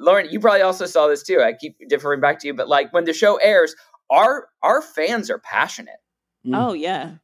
[0.00, 1.40] Lauren, you probably also saw this too.
[1.40, 3.76] I keep differing back to you, but like when the show airs,
[4.10, 6.00] our our fans are passionate.
[6.46, 6.56] Mm.
[6.56, 7.14] Oh yeah.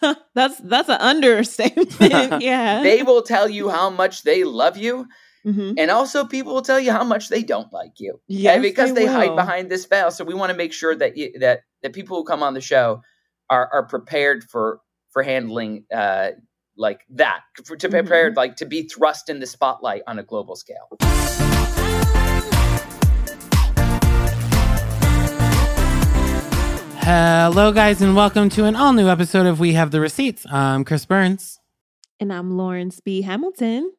[0.34, 1.94] that's that's an understatement.
[2.42, 2.82] yeah.
[2.82, 5.06] They will tell you how much they love you.
[5.46, 5.74] Mm-hmm.
[5.76, 8.18] And also, people will tell you how much they don't like you.
[8.28, 10.10] Yeah, because they, they hide behind this veil.
[10.10, 12.62] So we want to make sure that you, that that people who come on the
[12.62, 13.02] show
[13.50, 16.30] are are prepared for for handling uh,
[16.78, 17.96] like that, for, to mm-hmm.
[17.96, 20.88] prepared like to be thrust in the spotlight on a global scale.
[27.06, 30.46] Hello, guys, and welcome to an all new episode of We Have the Receipts.
[30.50, 31.60] I'm Chris Burns.
[32.18, 33.92] And I'm Lauren Speed-Hamilton.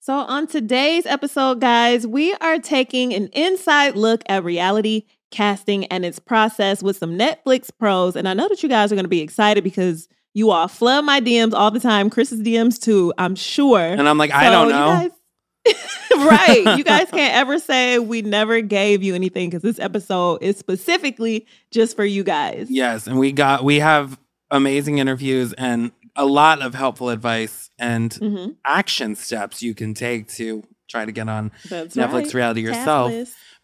[0.00, 6.04] So, on today's episode, guys, we are taking an inside look at reality casting and
[6.04, 8.16] its process with some Netflix pros.
[8.16, 11.06] And I know that you guys are going to be excited because you all flood
[11.06, 13.80] my DMs all the time, Chris's DMs too, I'm sure.
[13.80, 15.10] And I'm like, I don't know.
[16.16, 16.76] right.
[16.76, 21.46] You guys can't ever say we never gave you anything because this episode is specifically
[21.70, 22.68] just for you guys.
[22.70, 23.06] Yes.
[23.06, 24.18] And we got, we have
[24.50, 28.50] amazing interviews and a lot of helpful advice and mm-hmm.
[28.64, 32.34] action steps you can take to try to get on That's Netflix right.
[32.34, 33.12] reality yourself.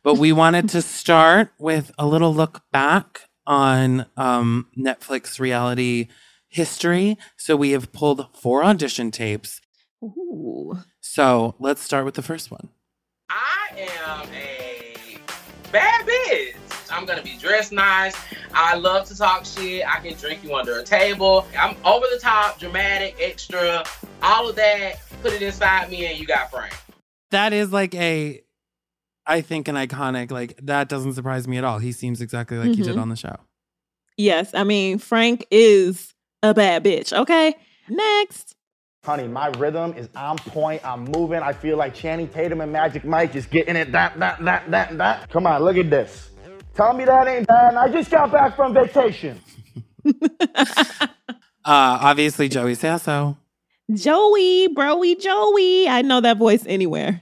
[0.03, 6.09] But we wanted to start with a little look back on um, Netflix reality
[6.48, 7.16] history.
[7.36, 9.61] So we have pulled four audition tapes.
[10.03, 10.78] Ooh.
[11.17, 12.69] So let's start with the first one.
[13.31, 15.17] I am a
[15.72, 16.56] bad bitch.
[16.92, 18.14] I'm gonna be dressed nice.
[18.53, 19.83] I love to talk shit.
[19.89, 21.47] I can drink you under a table.
[21.59, 23.83] I'm over the top, dramatic, extra,
[24.20, 24.97] all of that.
[25.22, 26.75] Put it inside me, and you got Frank.
[27.31, 28.42] That is like a,
[29.25, 30.31] I think, an iconic.
[30.31, 31.78] Like that doesn't surprise me at all.
[31.78, 32.77] He seems exactly like mm-hmm.
[32.77, 33.00] he did mm-hmm.
[33.00, 33.37] on the show.
[34.19, 37.19] Yes, I mean Frank is a bad bitch.
[37.19, 37.55] Okay,
[37.89, 38.56] next.
[39.07, 40.85] Honey, my rhythm is on point.
[40.85, 41.39] I'm moving.
[41.39, 44.99] I feel like Channing Tatum and Magic Mike just getting it that, that, that, that,
[44.99, 45.31] that.
[45.31, 46.31] Come on, look at this.
[46.75, 47.77] Tell me that ain't bad.
[47.77, 49.41] I just got back from vacation.
[50.45, 51.09] uh,
[51.65, 53.39] obviously, Joey Sasso.
[53.95, 55.89] Joey, broy, Joey.
[55.89, 57.21] I know that voice anywhere.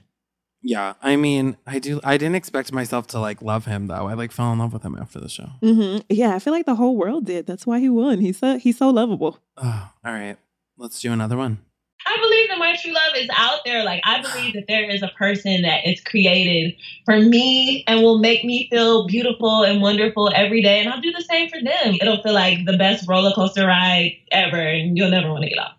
[0.63, 2.01] Yeah, I mean, I do.
[2.03, 4.07] I didn't expect myself to like love him though.
[4.07, 5.51] I like fell in love with him after the show.
[5.61, 5.99] Mm-hmm.
[6.09, 7.45] Yeah, I feel like the whole world did.
[7.45, 8.21] That's why he won.
[8.21, 9.37] He's so he's so lovable.
[9.57, 10.37] Oh, all right,
[10.79, 11.59] let's do another one.
[12.07, 13.83] I believe that my true love is out there.
[13.83, 18.19] Like I believe that there is a person that is created for me and will
[18.19, 20.79] make me feel beautiful and wonderful every day.
[20.79, 21.95] And I'll do the same for them.
[21.99, 25.59] It'll feel like the best roller coaster ride ever, and you'll never want to get
[25.59, 25.73] off.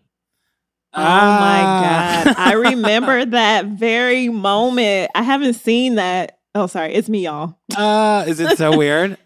[0.94, 2.22] Oh my ah.
[2.25, 2.34] God.
[2.38, 5.10] I remember that very moment.
[5.15, 6.38] I haven't seen that.
[6.54, 6.94] Oh, sorry.
[6.94, 7.56] It's me, y'all.
[7.76, 9.19] Uh, is it so weird?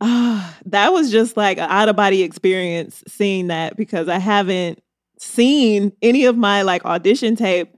[0.00, 4.82] uh, that was just like an out of body experience seeing that because I haven't
[5.20, 7.76] seen any of my like audition tape.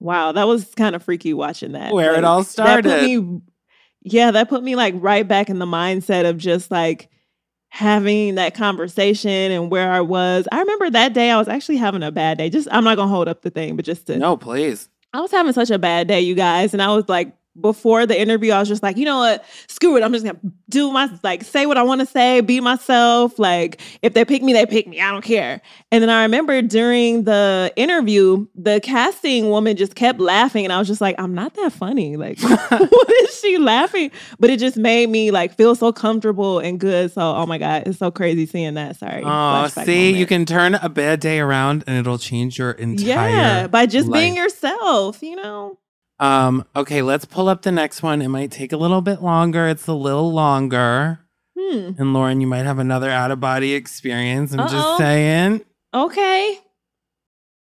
[0.00, 1.92] Wow, that was kind of freaky watching that.
[1.92, 2.90] Where like, it all started.
[2.90, 3.40] That me,
[4.02, 7.10] yeah, that put me like right back in the mindset of just like
[7.68, 10.48] having that conversation and where I was.
[10.50, 12.48] I remember that day I was actually having a bad day.
[12.48, 14.88] Just I'm not gonna hold up the thing, but just to No, please.
[15.12, 18.18] I was having such a bad day, you guys, and I was like before the
[18.18, 20.02] interview, I was just like, you know what, screw it.
[20.02, 20.38] I'm just gonna
[20.68, 23.38] do my like say what I want to say, be myself.
[23.38, 25.00] Like if they pick me, they pick me.
[25.00, 25.60] I don't care.
[25.92, 30.78] And then I remember during the interview, the casting woman just kept laughing, and I
[30.78, 32.16] was just like, I'm not that funny.
[32.16, 34.10] Like, what is she laughing?
[34.38, 37.12] But it just made me like feel so comfortable and good.
[37.12, 38.96] So oh my god, it's so crazy seeing that.
[38.96, 39.22] Sorry.
[39.24, 43.66] Oh, see, you can turn a bad day around, and it'll change your entire yeah
[43.66, 44.20] by just life.
[44.20, 45.22] being yourself.
[45.22, 45.78] You know.
[46.20, 48.20] Um, okay, let's pull up the next one.
[48.20, 49.66] It might take a little bit longer.
[49.68, 51.20] It's a little longer.
[51.58, 51.92] Hmm.
[51.98, 54.52] And Lauren, you might have another out of body experience.
[54.52, 54.68] I'm Uh-oh.
[54.68, 55.62] just saying.
[55.94, 56.58] Okay.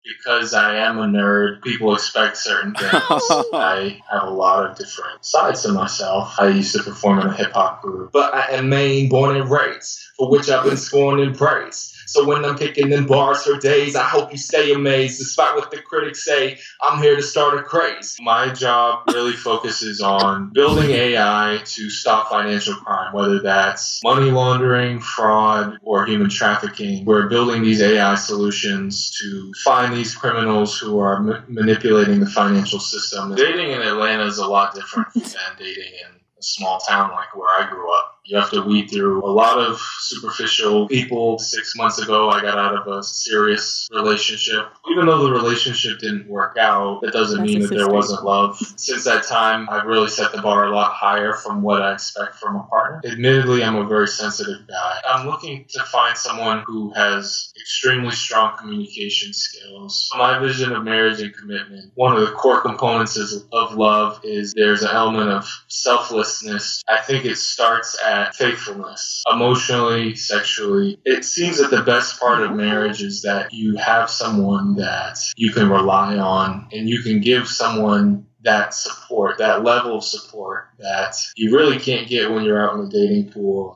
[0.03, 2.91] Because I am a nerd, people expect certain things.
[2.93, 6.35] I have a lot of different sides to myself.
[6.37, 9.49] I used to perform in a hip hop group, but I am Maine born and
[9.49, 11.94] raised, for which I've been scorned and praised.
[12.07, 15.19] So when I'm kicking in bars for days, I hope you stay amazed.
[15.19, 18.15] Despite what the critics say, I'm here to start a craze.
[18.19, 24.99] My job really focuses on building AI to stop financial crime, whether that's money laundering,
[24.99, 27.05] fraud, or human trafficking.
[27.05, 32.79] We're building these AI solutions to find these criminals who are ma- manipulating the financial
[32.79, 33.35] system.
[33.35, 35.23] Dating in Atlanta is a lot different than
[35.57, 38.14] dating in a small town like where I grew up.
[38.25, 41.37] You have to weed through a lot of superficial people.
[41.37, 44.71] Six months ago, I got out of a serious relationship.
[44.89, 48.57] Even though the relationship didn't work out, that doesn't That's mean that there wasn't love.
[48.77, 52.35] Since that time, I've really set the bar a lot higher from what I expect
[52.35, 53.01] from a partner.
[53.11, 55.01] Admittedly, I'm a very sensitive guy.
[55.07, 60.09] I'm looking to find someone who has extremely strong communication skills.
[60.17, 64.81] My vision of marriage and commitment, one of the core components of love is there's
[64.81, 66.81] an element of selflessness.
[66.87, 70.99] I think it starts at faithfulness, emotionally, sexually.
[71.05, 75.51] It seems that the best part of marriage is that you have someone that you
[75.51, 81.15] can rely on and you can give someone that support, that level of support that
[81.35, 83.75] you really can't get when you're out in the dating pool.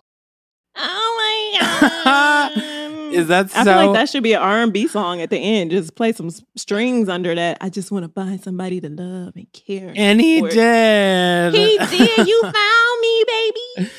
[0.75, 2.63] Oh my god.
[3.13, 3.59] Is that so?
[3.59, 5.71] I feel like that should be an R&B song at the end.
[5.71, 7.57] Just play some strings under that.
[7.61, 9.91] I just want to find somebody to love and care.
[9.95, 11.53] And he did.
[11.53, 12.27] He did.
[12.27, 13.91] You found me, baby.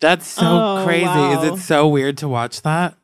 [0.00, 1.04] That's so oh, crazy.
[1.04, 1.42] Wow.
[1.42, 2.96] Is it so weird to watch that?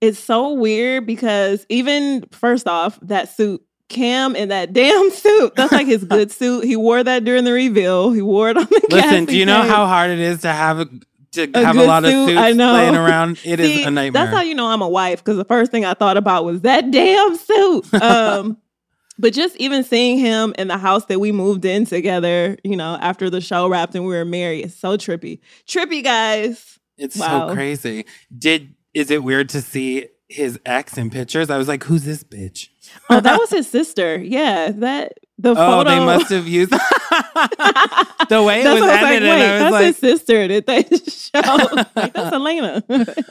[0.00, 5.54] It's so weird because even first off, that suit Cam in that damn suit.
[5.56, 6.64] That's like his good suit.
[6.64, 8.12] He wore that during the reveal.
[8.12, 10.80] He wore it on the Listen, do you know how hard it is to have
[10.80, 10.88] a
[11.32, 12.72] to a have a lot suit, of suits I know.
[12.72, 13.38] laying around?
[13.44, 14.24] It See, is a nightmare.
[14.24, 16.62] That's how you know I'm a wife because the first thing I thought about was
[16.62, 17.94] that damn suit.
[17.94, 18.56] Um,
[19.20, 22.96] but just even seeing him in the house that we moved in together, you know,
[23.00, 25.40] after the show wrapped and we were married, it's so trippy.
[25.66, 26.78] Trippy, guys.
[26.96, 27.48] It's wow.
[27.48, 28.06] so crazy.
[28.36, 31.50] Did is it weird to see his ex in pictures?
[31.50, 32.68] I was like, who's this bitch?
[33.10, 34.18] oh, that was his sister.
[34.18, 35.90] Yeah, that the oh, photo.
[35.90, 39.28] they must have used the way it that's was edited.
[39.28, 40.48] Like, Wait, that's like, his sister.
[40.48, 41.84] Did they show?
[41.94, 42.82] like, that's Elena.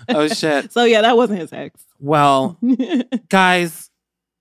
[0.10, 0.72] oh shit.
[0.72, 1.84] So yeah, that wasn't his ex.
[2.00, 2.58] Well,
[3.30, 3.90] guys,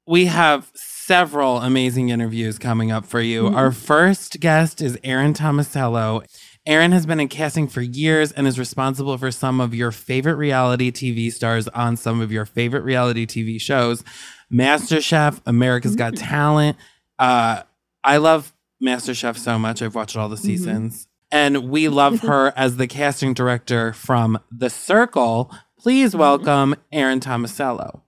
[0.06, 0.70] we have
[1.08, 3.44] several amazing interviews coming up for you.
[3.44, 3.56] Mm-hmm.
[3.56, 6.22] Our first guest is Erin Tomasello.
[6.66, 10.34] Erin has been in casting for years and is responsible for some of your favorite
[10.34, 14.04] reality TV stars on some of your favorite reality TV shows.
[14.52, 16.26] MasterChef, America's Got mm-hmm.
[16.26, 16.76] Talent.
[17.18, 17.62] Uh,
[18.04, 18.52] I love
[18.84, 19.80] MasterChef so much.
[19.80, 20.44] I've watched all the mm-hmm.
[20.44, 21.06] seasons.
[21.06, 21.08] Mm-hmm.
[21.30, 25.50] And we love her as the casting director from The Circle.
[25.78, 26.20] Please mm-hmm.
[26.20, 28.02] welcome Erin Tomasello.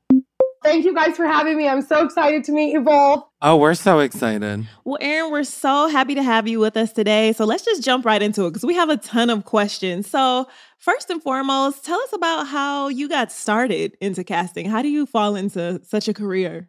[0.62, 1.66] Thank you guys for having me.
[1.66, 3.24] I'm so excited to meet you both.
[3.40, 4.66] Oh, we're so excited.
[4.84, 7.32] Well, Erin, we're so happy to have you with us today.
[7.32, 10.08] So let's just jump right into it because we have a ton of questions.
[10.10, 10.48] So,
[10.78, 14.68] first and foremost, tell us about how you got started into casting.
[14.68, 16.68] How do you fall into such a career?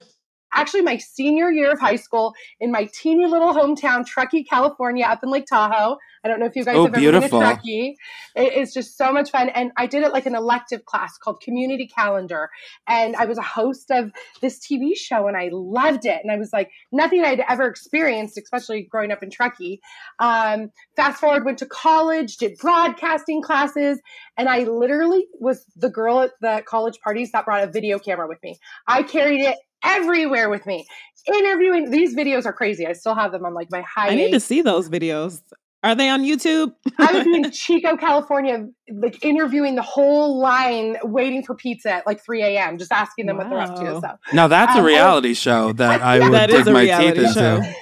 [0.54, 5.24] actually my senior year of high school in my teeny little hometown, Truckee, California, up
[5.24, 5.98] in Lake Tahoe.
[6.24, 7.96] I don't know if you guys oh, have ever been to Truckee.
[8.36, 9.50] It is just so much fun.
[9.50, 12.50] And I did it like an elective class called Community Calendar.
[12.88, 16.20] And I was a host of this TV show and I loved it.
[16.22, 19.82] And I was like, nothing I'd ever experienced, especially growing up in Truckee.
[20.20, 24.00] Um, fast forward, went to college, did broadcasting classes.
[24.38, 28.28] And I literally was the girl at the college parties that brought a video camera
[28.28, 28.60] with me.
[28.88, 30.86] I carried it everywhere with me.
[31.28, 32.86] Interviewing these videos are crazy.
[32.86, 34.10] I still have them on like my high.
[34.10, 35.42] I need to see those videos.
[35.84, 36.74] Are they on YouTube?
[37.00, 42.24] I was in Chico, California, like interviewing the whole line, waiting for pizza at like
[42.24, 43.44] 3 a.m., just asking them wow.
[43.44, 44.08] what they're up to.
[44.08, 47.56] So now that's um, a reality show that I would dig my teeth show.
[47.56, 47.76] into.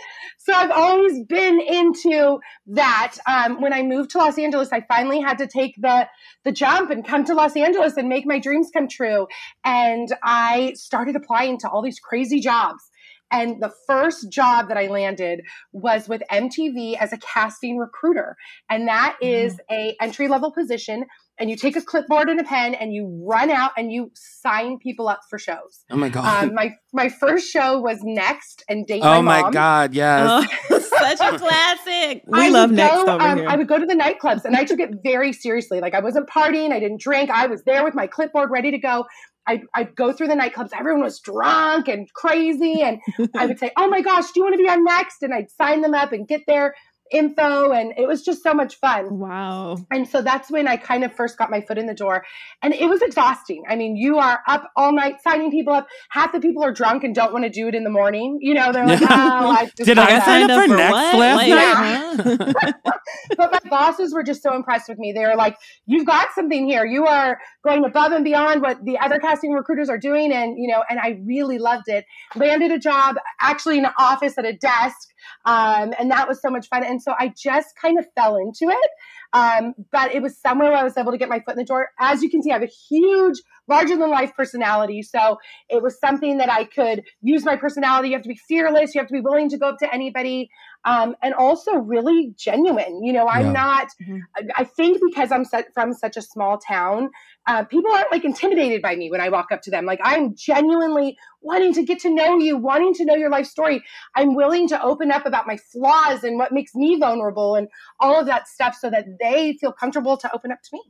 [0.49, 3.17] So I've always been into that.
[3.27, 6.07] Um, when I moved to Los Angeles, I finally had to take the
[6.43, 9.27] the jump and come to Los Angeles and make my dreams come true.
[9.63, 12.88] And I started applying to all these crazy jobs.
[13.31, 15.41] And the first job that I landed
[15.71, 18.35] was with MTV as a casting recruiter.
[18.69, 19.57] And that is mm.
[19.71, 21.05] a entry level position
[21.39, 24.77] and you take a clipboard and a pen and you run out and you sign
[24.77, 25.85] people up for shows.
[25.89, 26.43] Oh my god!
[26.43, 29.93] Um, my my first show was Next and Date Oh my, my god!
[29.93, 32.23] Yes, oh, such a classic.
[32.27, 33.49] We I love Next go, over um, here.
[33.49, 35.79] I would go to the nightclubs and I took it very seriously.
[35.79, 37.29] Like I wasn't partying, I didn't drink.
[37.29, 39.05] I was there with my clipboard ready to go.
[39.49, 40.69] I'd, I'd, go through the nightclubs.
[40.77, 42.81] Everyone was drunk and crazy.
[42.81, 42.99] And
[43.35, 45.23] I would say, Oh my gosh, do you want to be on next?
[45.23, 46.75] And I'd sign them up and get there
[47.11, 49.19] info and it was just so much fun.
[49.19, 49.77] Wow.
[49.91, 52.25] And so that's when I kind of first got my foot in the door
[52.61, 53.63] and it was exhausting.
[53.67, 55.87] I mean, you are up all night signing people up.
[56.09, 58.39] Half the people are drunk and don't want to do it in the morning.
[58.41, 62.75] You know, they're like, oh, I Did I sign up for, for next last night?
[63.37, 65.11] but my bosses were just so impressed with me.
[65.11, 66.85] They were like, you've got something here.
[66.85, 70.31] You are going above and beyond what the other casting recruiters are doing.
[70.31, 72.05] And, you know, and I really loved it.
[72.35, 75.08] Landed a job actually in an office at a desk
[75.45, 76.83] um, and that was so much fun.
[76.83, 78.89] And so I just kind of fell into it.
[79.31, 81.65] Um, but it was somewhere where I was able to get my foot in the
[81.65, 81.89] door.
[81.99, 85.03] As you can see, I have a huge, larger than life personality.
[85.03, 85.37] So
[85.69, 88.09] it was something that I could use my personality.
[88.09, 88.95] You have to be fearless.
[88.95, 90.49] You have to be willing to go up to anybody.
[90.85, 93.03] Um, and also really genuine.
[93.03, 93.51] You know, I'm yeah.
[93.51, 94.19] not, mm-hmm.
[94.55, 97.09] I think because I'm from such a small town,
[97.47, 99.85] uh, people aren't like intimidated by me when I walk up to them.
[99.85, 103.83] Like I'm genuinely wanting to get to know you, wanting to know your life story.
[104.15, 107.67] I'm willing to open up about my flaws and what makes me vulnerable and
[107.99, 110.81] all of that stuff so that they feel comfortable to open up to me.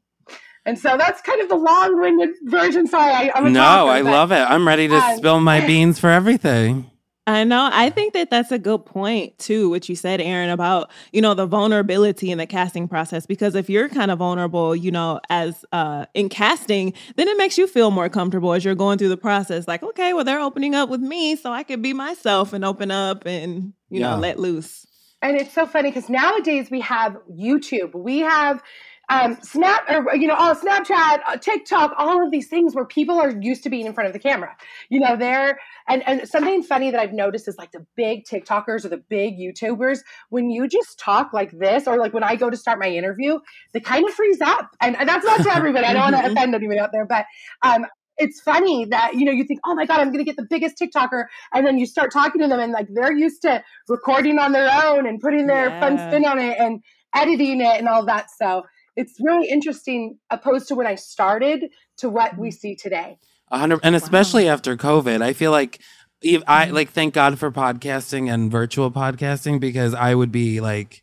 [0.65, 2.85] And so that's kind of the long-winded version.
[2.85, 4.41] Sorry, I, am no, talker, I but, love it.
[4.41, 6.91] I'm ready to um, spill my beans for everything.
[7.29, 7.69] I know.
[7.71, 11.35] I think that that's a good point too, what you said, Erin, about you know
[11.35, 13.27] the vulnerability in the casting process.
[13.27, 17.55] Because if you're kind of vulnerable, you know, as uh, in casting, then it makes
[17.55, 19.67] you feel more comfortable as you're going through the process.
[19.67, 22.89] Like, okay, well, they're opening up with me, so I can be myself and open
[22.89, 24.15] up and you yeah.
[24.15, 24.87] know let loose.
[25.21, 28.63] And it's so funny because nowadays we have YouTube, we have
[29.09, 33.19] um, Snap, or, you know, all Snapchat, uh, TikTok, all of these things where people
[33.19, 34.55] are used to being in front of the camera.
[34.89, 38.85] You know, they're and and something funny that I've noticed is like the big TikTokers
[38.85, 39.99] or the big YouTubers.
[40.29, 43.39] When you just talk like this, or like when I go to start my interview,
[43.73, 45.85] they kind of freeze up, and, and that's not to everybody.
[45.85, 46.37] I don't want to mm-hmm.
[46.37, 47.25] offend anybody out there, but
[47.63, 47.85] um,
[48.19, 50.45] it's funny that you know you think oh my god i'm going to get the
[50.49, 51.23] biggest tiktoker
[51.53, 54.69] and then you start talking to them and like they're used to recording on their
[54.83, 55.79] own and putting their yeah.
[55.79, 56.83] fun spin on it and
[57.15, 58.61] editing it and all that so
[58.99, 62.55] it's really interesting opposed to when I started to what we mm-hmm.
[62.55, 63.17] see today.
[63.49, 64.51] hundred, and especially wow.
[64.51, 65.79] after COVID, I feel like
[66.21, 66.73] I mm-hmm.
[66.75, 71.01] like thank God for podcasting and virtual podcasting because I would be like,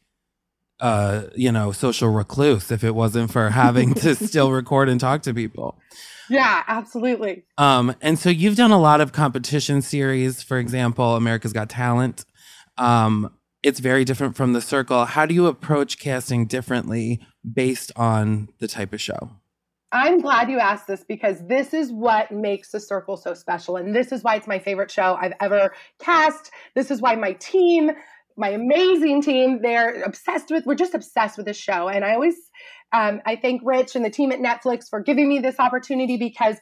[0.79, 5.23] uh, you know, social recluse if it wasn't for having to still record and talk
[5.23, 5.79] to people.
[6.29, 7.45] Yeah, absolutely.
[7.57, 12.26] Um, and so you've done a lot of competition series, for example, America's Got Talent.
[12.76, 15.07] Um, it's very different from the circle.
[15.07, 19.31] How do you approach casting differently based on the type of show?
[19.93, 23.76] I'm glad you asked this because this is what makes the circle so special.
[23.76, 26.50] And this is why it's my favorite show I've ever cast.
[26.75, 27.93] This is why my team,
[28.37, 31.88] my amazing team, they're obsessed with, we're just obsessed with this show.
[31.88, 32.37] And I always,
[32.93, 36.57] um, I thank Rich and the team at Netflix for giving me this opportunity because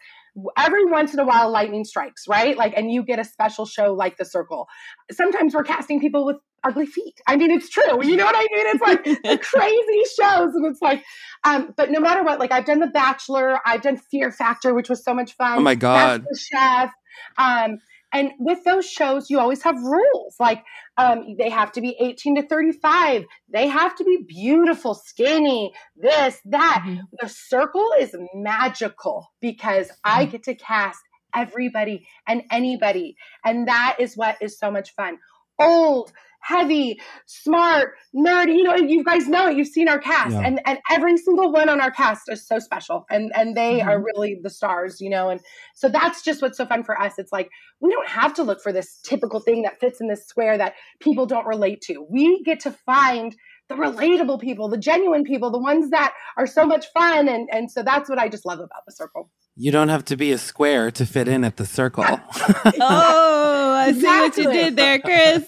[0.56, 3.92] every once in a while lightning strikes right like and you get a special show
[3.92, 4.66] like the circle
[5.12, 7.20] sometimes we're casting people with ugly feet.
[7.26, 8.04] I mean, it's true.
[8.04, 8.66] You know what I mean?
[8.74, 10.54] It's like the crazy shows.
[10.54, 11.04] And it's like,
[11.44, 14.88] um, but no matter what, like I've done The Bachelor, I've done Fear Factor, which
[14.88, 15.58] was so much fun.
[15.58, 16.24] Oh my God.
[16.36, 16.90] Chef.
[17.38, 17.78] Um,
[18.14, 20.36] and with those shows, you always have rules.
[20.38, 20.62] Like
[20.96, 23.24] um, they have to be 18 to 35.
[23.52, 26.84] They have to be beautiful, skinny, this, that.
[26.86, 27.00] Mm-hmm.
[27.20, 30.20] The circle is magical because mm-hmm.
[30.20, 31.00] I get to cast
[31.34, 33.16] everybody and anybody.
[33.44, 35.18] And that is what is so much fun.
[35.58, 36.12] Old,
[36.44, 38.56] heavy, smart, nerdy.
[38.56, 39.56] You know, you guys know it.
[39.56, 40.42] You've seen our cast, yeah.
[40.42, 43.88] and and every single one on our cast is so special, and and they mm-hmm.
[43.88, 45.00] are really the stars.
[45.00, 45.40] You know, and
[45.74, 47.14] so that's just what's so fun for us.
[47.18, 50.26] It's like we don't have to look for this typical thing that fits in this
[50.26, 52.06] square that people don't relate to.
[52.08, 53.34] We get to find
[53.68, 57.70] the relatable people, the genuine people, the ones that are so much fun, and and
[57.70, 59.30] so that's what I just love about the circle.
[59.56, 62.04] You don't have to be a square to fit in at the circle.
[62.08, 64.46] oh, I see exactly.
[64.46, 65.44] what you did there, Chris.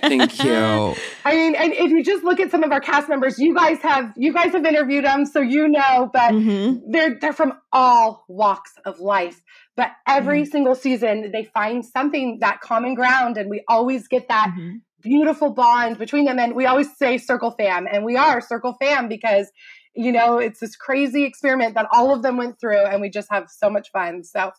[0.00, 0.94] Thank you.
[1.24, 3.78] I mean, and if you just look at some of our cast members, you guys
[3.82, 6.88] have you guys have interviewed them, so you know, but mm-hmm.
[6.92, 9.42] they're they're from all walks of life.
[9.76, 10.50] But every mm-hmm.
[10.50, 14.76] single season, they find something that common ground, and we always get that mm-hmm.
[15.02, 16.38] beautiful bond between them.
[16.38, 19.50] And we always say Circle Fam, and we are Circle Fam because
[19.94, 23.30] you know, it's this crazy experiment that all of them went through, and we just
[23.30, 24.24] have so much fun.
[24.24, 24.52] So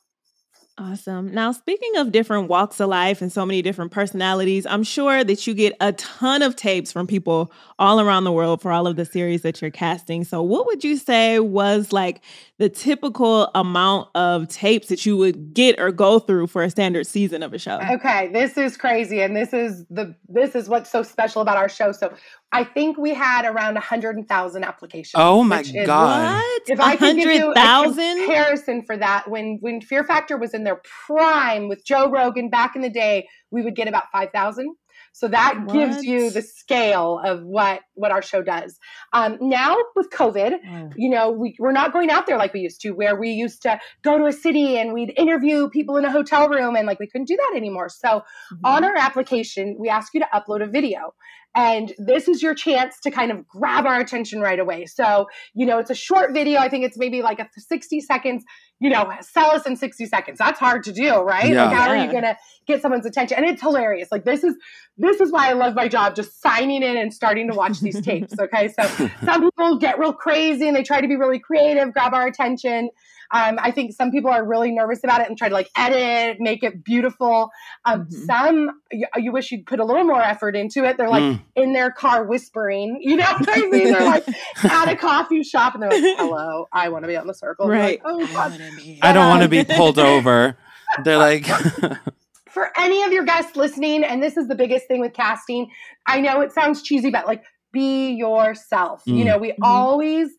[0.82, 1.32] Awesome.
[1.32, 5.46] Now, speaking of different walks of life and so many different personalities, I'm sure that
[5.46, 8.96] you get a ton of tapes from people all around the world for all of
[8.96, 10.24] the series that you're casting.
[10.24, 12.22] So, what would you say was like
[12.58, 17.06] the typical amount of tapes that you would get or go through for a standard
[17.06, 17.80] season of a show?
[17.92, 21.70] Okay, this is crazy, and this is the this is what's so special about our
[21.70, 21.92] show.
[21.92, 22.12] So,
[22.54, 25.14] I think we had around 100,000 applications.
[25.16, 26.36] Oh my god.
[26.36, 26.62] What?
[26.68, 30.64] If I could give you a comparison for that when when Fear Factor was in
[30.72, 34.76] their prime with Joe Rogan back in the day, we would get about 5,000.
[35.14, 35.74] So that what?
[35.74, 38.78] gives you the scale of what what our show does.
[39.12, 40.94] Um, now with COVID, mm.
[40.96, 43.62] you know, we, we're not going out there like we used to, where we used
[43.64, 47.00] to go to a city and we'd interview people in a hotel room, and like
[47.00, 47.90] we couldn't do that anymore.
[47.90, 48.66] So mm-hmm.
[48.66, 51.14] on our application, we ask you to upload a video.
[51.54, 54.86] And this is your chance to kind of grab our attention right away.
[54.86, 56.60] So, you know, it's a short video.
[56.60, 58.46] I think it's maybe like a 60 seconds,
[58.80, 60.40] you know, sell us in 60 seconds.
[60.40, 61.52] That's hard to do, right?
[61.52, 61.66] Yeah.
[61.66, 63.38] Like, how are you going to get someone's attention?
[63.38, 64.08] And it's hilarious.
[64.12, 64.56] Like, this is,
[64.98, 68.02] this is why I love my job, just signing in and starting to watch these
[68.02, 68.34] tapes.
[68.40, 68.70] Okay.
[68.70, 72.28] So some people get real crazy and they try to be really creative, grab our
[72.28, 72.90] attention.
[73.34, 76.38] Um, I think some people are really nervous about it and try to like edit,
[76.40, 77.50] make it beautiful.
[77.86, 78.26] Um, mm-hmm.
[78.26, 80.98] Some you, you, wish you'd put a little more effort into it.
[80.98, 81.42] They're like mm.
[81.56, 83.92] in their car whispering, you know what I mean?
[83.92, 84.28] They're like
[84.64, 87.68] at a coffee shop and they're like, "Hello, I want to be on the circle."
[87.68, 88.02] Right.
[88.04, 88.60] Like, oh God.
[89.02, 90.58] I don't want to be pulled over.
[91.04, 91.46] They're like.
[92.50, 95.72] for any of your guests listening, and this is the biggest thing with casting,
[96.06, 99.04] I know it sounds cheesy, but like be yourself.
[99.08, 99.18] Mm.
[99.18, 99.64] You know, we mm-hmm.
[99.64, 100.30] always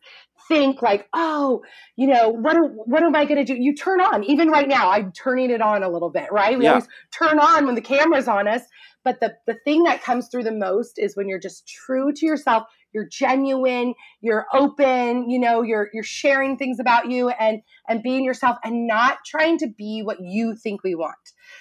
[0.47, 1.61] think like, oh,
[1.95, 3.59] you know, what what am I going to do?
[3.59, 4.23] You turn on.
[4.23, 6.57] Even right now, I'm turning it on a little bit, right?
[6.57, 6.71] We yeah.
[6.71, 8.61] always turn on when the camera's on us.
[9.03, 12.25] But the the thing that comes through the most is when you're just true to
[12.25, 12.63] yourself.
[12.93, 13.93] You're genuine.
[14.21, 15.29] You're open.
[15.29, 19.57] You know, you're you're sharing things about you and and being yourself and not trying
[19.59, 21.15] to be what you think we want.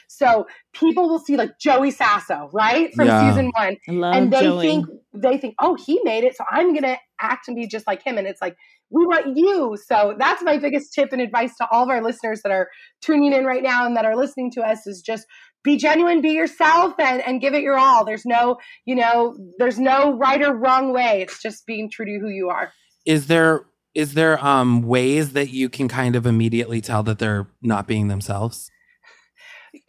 [0.09, 3.29] So people will see like Joey Sasso, right, from yeah.
[3.29, 4.67] season one, and they Joey.
[4.67, 8.03] think they think, oh, he made it, so I'm gonna act and be just like
[8.03, 8.19] him.
[8.19, 8.57] And it's like
[8.93, 9.77] we want you.
[9.87, 12.69] So that's my biggest tip and advice to all of our listeners that are
[13.01, 15.27] tuning in right now and that are listening to us is just
[15.65, 18.05] be genuine, be yourself and, and give it your all.
[18.05, 21.23] There's no, you know, there's no right or wrong way.
[21.23, 22.73] It's just being true to who you are.
[23.07, 23.63] Is there
[23.95, 28.09] is there um ways that you can kind of immediately tell that they're not being
[28.09, 28.72] themselves?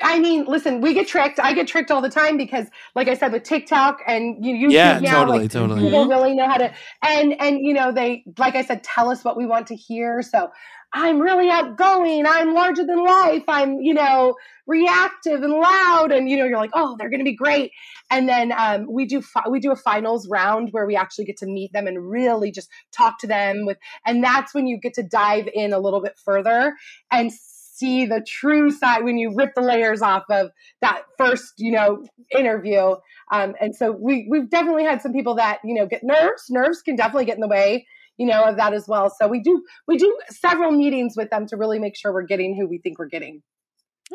[0.04, 1.40] I mean, listen, we get tricked.
[1.40, 4.74] I get tricked all the time because, like I said, with TikTok and you, YouTube
[4.74, 5.82] yeah, now, totally, like, totally.
[5.82, 9.24] people really know how to, and and you know, they, like I said, tell us
[9.24, 10.22] what we want to hear.
[10.22, 10.50] So
[10.96, 12.26] I'm really outgoing.
[12.28, 13.44] I'm larger than life.
[13.48, 14.36] I'm, you know,
[14.68, 16.12] reactive and loud.
[16.12, 17.72] And, you know, you're like, oh, they're going to be great.
[18.12, 21.38] And then um, we do, fi- we do a finals round where we actually get
[21.38, 24.94] to meet them and really just talk to them with, and that's when you get
[24.94, 26.76] to dive in a little bit further
[27.10, 27.32] and
[27.74, 30.52] see the true side when you rip the layers off of
[30.82, 32.96] that first, you know, interview.
[33.32, 36.46] Um, and so we, we've definitely had some people that, you know, get nerves.
[36.50, 37.86] Nerves can definitely get in the way
[38.18, 39.10] you know, of that as well.
[39.10, 42.56] So we do we do several meetings with them to really make sure we're getting
[42.56, 43.42] who we think we're getting.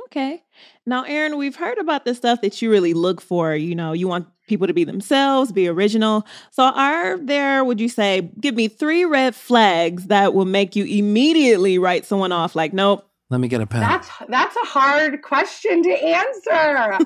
[0.04, 0.42] Okay.
[0.86, 3.54] Now, Erin, we've heard about the stuff that you really look for.
[3.54, 6.26] You know, you want people to be themselves, be original.
[6.50, 10.84] So, are there, would you say, give me three red flags that will make you
[10.84, 12.54] immediately write someone off?
[12.54, 13.07] Like, nope.
[13.30, 13.80] Let me get a pen.
[13.80, 16.99] That's that's a hard question to answer.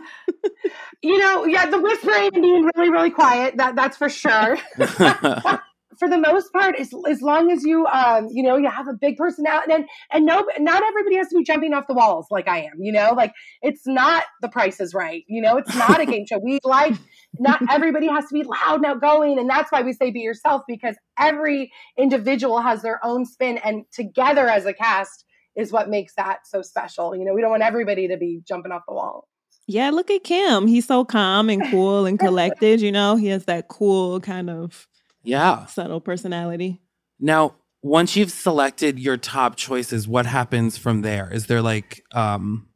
[1.03, 3.57] you know, yeah, the whispering and being really, really quiet.
[3.57, 4.57] That that's for sure.
[5.99, 8.93] for the most part, as, as long as you, um, you know, you have a
[8.93, 12.49] big personality and, and no, not everybody has to be jumping off the walls like
[12.49, 15.23] I am, you know, like it's not the price is right.
[15.29, 16.39] You know, it's not a game show.
[16.39, 16.95] We like,
[17.39, 19.39] not everybody has to be loud and outgoing.
[19.39, 23.85] And that's why we say be yourself because every individual has their own spin and
[23.93, 25.25] together as a cast
[25.57, 27.15] is what makes that so special.
[27.15, 29.29] You know, we don't want everybody to be jumping off the wall.
[29.67, 30.67] Yeah, look at Kim.
[30.67, 33.17] He's so calm and cool and collected, you know.
[33.17, 34.89] He has that cool kind of
[35.23, 35.67] yeah.
[35.67, 36.81] Subtle personality.
[37.21, 41.33] Now, once you've selected your top choices, what happens from there?
[41.33, 42.69] Is there like um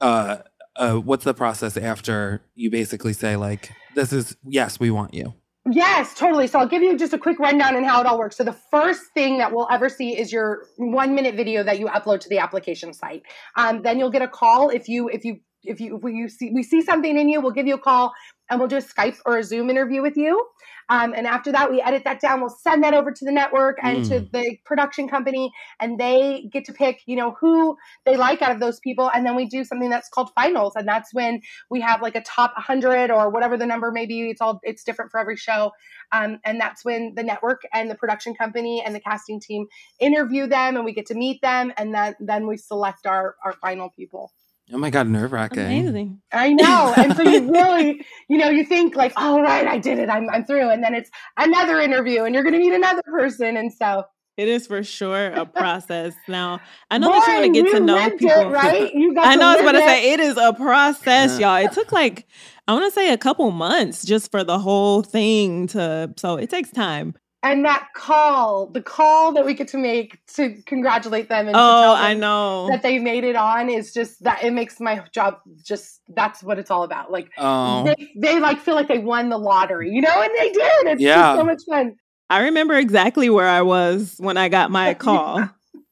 [0.00, 0.38] uh
[0.76, 5.34] uh what's the process after you basically say like this is yes, we want you?
[5.70, 6.46] Yes, totally.
[6.46, 8.36] So I'll give you just a quick rundown on how it all works.
[8.36, 11.86] So the first thing that we'll ever see is your one minute video that you
[11.86, 13.22] upload to the application site.
[13.56, 16.50] Um, then you'll get a call if you if you if you if we see
[16.54, 18.12] we see something in you, we'll give you a call
[18.48, 20.46] and we'll do a Skype or a Zoom interview with you.
[20.88, 22.40] Um, and after that, we edit that down.
[22.40, 24.08] We'll send that over to the network and mm.
[24.08, 28.52] to the production company, and they get to pick, you know, who they like out
[28.52, 29.10] of those people.
[29.14, 32.22] And then we do something that's called finals, and that's when we have like a
[32.22, 34.30] top 100 or whatever the number may be.
[34.30, 35.72] It's all it's different for every show,
[36.12, 39.66] um, and that's when the network and the production company and the casting team
[40.00, 43.52] interview them, and we get to meet them, and then then we select our our
[43.52, 44.32] final people.
[44.72, 45.60] Oh my god, nerve wracking!
[45.60, 46.20] Amazing.
[46.32, 49.98] I know, and so you really, you know, you think like, "Oh right, I did
[49.98, 50.10] it.
[50.10, 53.56] I'm I'm through," and then it's another interview, and you're going to meet another person,
[53.56, 54.04] and so
[54.36, 56.14] it is for sure a process.
[56.28, 58.94] Now I know Boy, that you're going to get to know people, it, right?
[58.94, 61.56] You got I know I was about to say it is a process, y'all.
[61.56, 62.26] It took like
[62.66, 66.12] I want to say a couple months just for the whole thing to.
[66.16, 70.60] So it takes time and that call, the call that we get to make to
[70.66, 74.42] congratulate them and oh, them I know that they made it on is just that
[74.42, 77.12] it makes my job just that's what it's all about.
[77.12, 77.84] Like oh.
[77.84, 80.86] they, they like feel like they won the lottery, you know, and they did.
[80.86, 81.36] It's yeah.
[81.36, 81.96] so much fun.
[82.30, 85.48] I remember exactly where I was when I got my call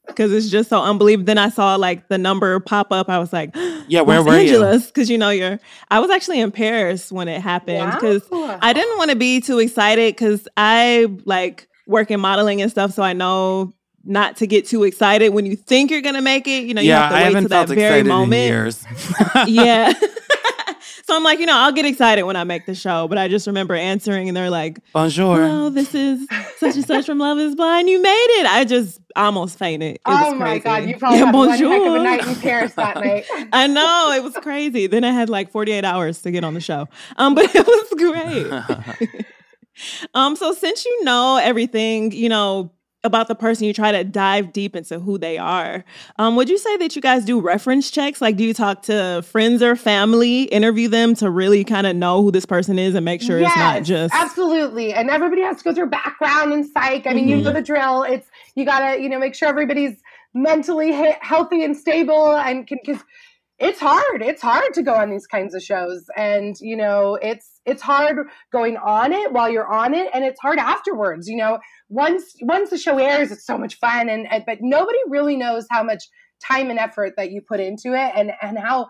[0.07, 1.27] because it's just so unbelievable.
[1.27, 3.09] Then I saw like the number pop up.
[3.09, 3.51] I was like,
[3.89, 4.85] "Yeah, where Los were Angeles?
[4.85, 5.59] you?" Because you know, you're.
[5.91, 8.59] I was actually in Paris when it happened because wow.
[8.63, 12.93] I didn't want to be too excited because I like work in modeling and stuff,
[12.93, 13.73] so I know
[14.05, 16.65] not to get too excited when you think you're gonna make it.
[16.65, 18.43] You know, you yeah, have to wait till that very moment.
[18.43, 18.85] years.
[19.47, 19.93] yeah.
[21.07, 23.29] So I'm like, you know, I'll get excited when I make the show, but I
[23.29, 25.41] just remember answering and they're like, Bonjour.
[25.41, 26.27] Oh, this is
[26.59, 27.89] such and such from Love is Blind.
[27.89, 28.47] You made it.
[28.47, 29.95] I just almost fainted.
[29.95, 30.85] It oh my God.
[30.89, 31.69] You probably yeah, had bonjour.
[31.69, 33.25] one heck of a night in Paris that night.
[33.53, 34.15] I know.
[34.17, 34.89] It was crazy.
[34.89, 36.89] Then I had like 48 hours to get on the show.
[37.17, 37.95] Um, but it was
[38.99, 39.29] great.
[40.13, 42.73] um, so since you know everything, you know,
[43.05, 45.85] about the person, you try to dive deep into who they are.
[46.19, 48.21] Um, would you say that you guys do reference checks?
[48.21, 52.23] Like, do you talk to friends or family, interview them to really kind of know
[52.23, 54.93] who this person is and make sure yes, it's not just absolutely.
[54.93, 57.07] And everybody has to go through background and psych.
[57.07, 57.29] I mean, mm-hmm.
[57.29, 58.03] you know the drill.
[58.03, 59.97] It's you gotta you know make sure everybody's
[60.35, 63.03] mentally healthy and stable and can because
[63.59, 67.56] it's hard it's hard to go on these kinds of shows and you know it's
[67.67, 68.19] it's hard
[68.53, 72.71] going on it while you're on it and it's hard afterwards you know once once
[72.71, 76.05] the show airs it's so much fun and, and but nobody really knows how much
[76.43, 78.87] time and effort that you put into it and and how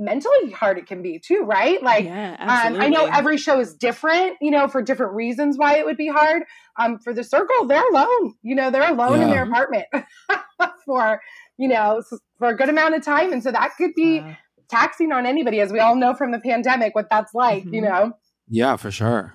[0.00, 3.74] mentally hard it can be too right like yeah, um, i know every show is
[3.74, 6.44] different you know for different reasons why it would be hard
[6.78, 9.24] um for the circle they're alone you know they're alone yeah.
[9.24, 9.86] in their apartment
[10.86, 11.20] for
[11.58, 12.02] you know,
[12.38, 13.32] for a good amount of time.
[13.32, 14.22] And so that could be
[14.68, 17.74] taxing on anybody, as we all know from the pandemic, what that's like, mm-hmm.
[17.74, 18.12] you know?
[18.48, 19.34] Yeah, for sure.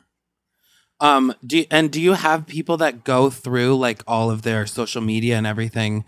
[0.99, 4.65] Um, do you, and do you have people that go through like all of their
[4.65, 6.05] social media and everything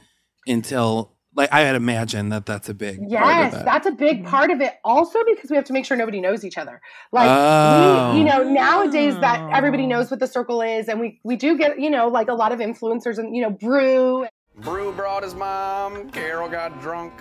[0.47, 4.61] until like I would imagine that that's a big yes, that's a big part of
[4.61, 4.75] it.
[4.85, 6.79] Also because we have to make sure nobody knows each other.
[7.11, 8.13] Like oh.
[8.13, 11.57] we, you know, nowadays that everybody knows what the circle is, and we we do
[11.57, 14.25] get you know like a lot of influencers and you know brew
[14.57, 17.11] Brew brought his mom, Carol got drunk,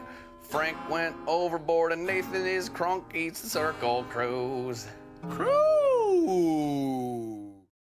[0.55, 4.87] Frank went overboard, and Nathan is crunk, eats the circle cruise.
[5.29, 5.51] Crew!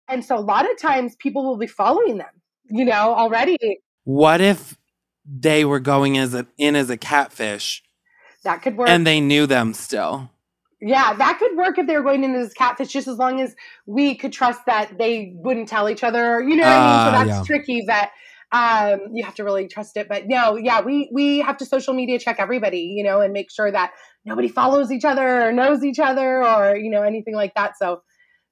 [0.08, 3.60] And so a lot of times people will be following them, you know, already.
[4.04, 4.80] What if
[5.24, 7.84] they were going as a, in as a catfish?
[8.44, 8.90] That could work.
[8.90, 10.32] And they knew them still.
[10.82, 13.56] Yeah, that could work if they were going into this catfish, just as long as
[13.86, 16.42] we could trust that they wouldn't tell each other.
[16.42, 16.98] You know what uh, I mean?
[16.98, 17.44] So ah, that's yeah.
[17.46, 18.10] tricky that
[18.52, 20.08] um, you have to really trust it.
[20.08, 23.52] But no, yeah, we we have to social media check everybody, you know, and make
[23.52, 23.92] sure that
[24.24, 27.78] nobody follows each other or knows each other or you know anything like that.
[27.78, 28.02] So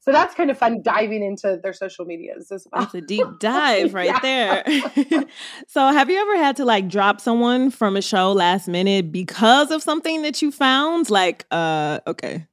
[0.04, 2.82] so that's kind of fun diving into their social medias as well.
[2.82, 4.62] That's a deep dive right there.
[5.68, 9.72] so have you ever had to like drop someone from a show last minute because
[9.72, 11.10] of something that you found?
[11.10, 12.48] Like, uh, okay.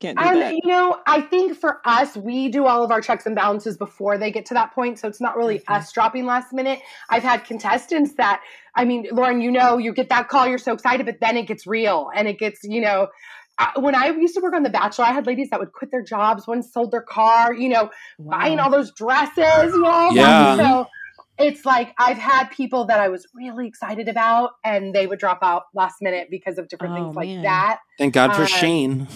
[0.00, 0.54] Can't do um, that.
[0.54, 4.16] You know, I think for us, we do all of our checks and balances before
[4.16, 4.98] they get to that point.
[4.98, 5.74] So it's not really mm-hmm.
[5.74, 6.80] us dropping last minute.
[7.10, 8.40] I've had contestants that,
[8.74, 11.46] I mean, Lauren, you know, you get that call, you're so excited, but then it
[11.46, 13.08] gets real and it gets, you know,
[13.76, 16.02] when I used to work on The Bachelor, I had ladies that would quit their
[16.02, 18.38] jobs, one sold their car, you know, wow.
[18.38, 20.10] buying all those dresses, you know.
[20.12, 20.56] Yeah.
[20.56, 20.86] So
[21.40, 25.38] it's like I've had people that I was really excited about and they would drop
[25.42, 27.42] out last minute because of different oh, things like man.
[27.42, 27.80] that.
[27.98, 29.08] Thank God for uh, Shane.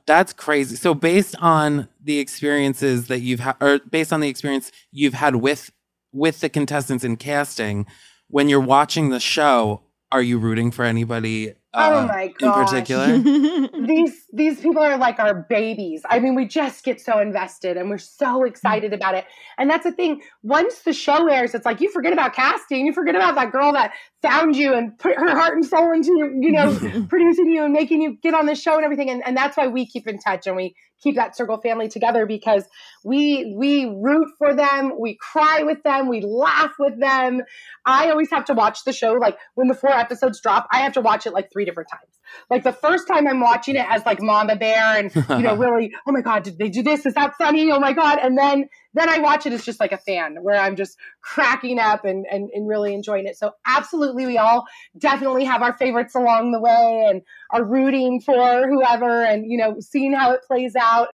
[0.06, 0.76] That's crazy.
[0.76, 5.36] So based on the experiences that you've had or based on the experience you've had
[5.36, 5.70] with
[6.12, 7.86] with the contestants in casting,
[8.28, 12.58] when you're watching the show, are you rooting for anybody uh, oh my god!
[12.58, 16.02] In particular, these these people are like our babies.
[16.08, 19.24] I mean, we just get so invested and we're so excited about it.
[19.56, 20.20] And that's the thing.
[20.42, 22.84] Once the show airs, it's like you forget about casting.
[22.84, 26.10] You forget about that girl that found you and put her heart and soul into
[26.10, 26.38] you.
[26.40, 29.08] You know, producing you and making you get on the show and everything.
[29.08, 32.26] And and that's why we keep in touch and we keep that circle family together
[32.26, 32.64] because
[33.04, 37.42] we we root for them, we cry with them, we laugh with them.
[37.84, 40.94] I always have to watch the show like when the four episodes drop, I have
[40.94, 42.21] to watch it like three different times.
[42.50, 45.92] Like the first time I'm watching it as like Mama Bear and you know really,
[46.06, 47.06] oh my god, did they do this?
[47.06, 47.70] Is that funny?
[47.70, 48.18] Oh my god!
[48.22, 51.78] And then then I watch it as just like a fan where I'm just cracking
[51.78, 53.36] up and, and, and really enjoying it.
[53.36, 54.66] So absolutely, we all
[54.98, 59.76] definitely have our favorites along the way and are rooting for whoever and, you know,
[59.80, 61.08] seeing how it plays out.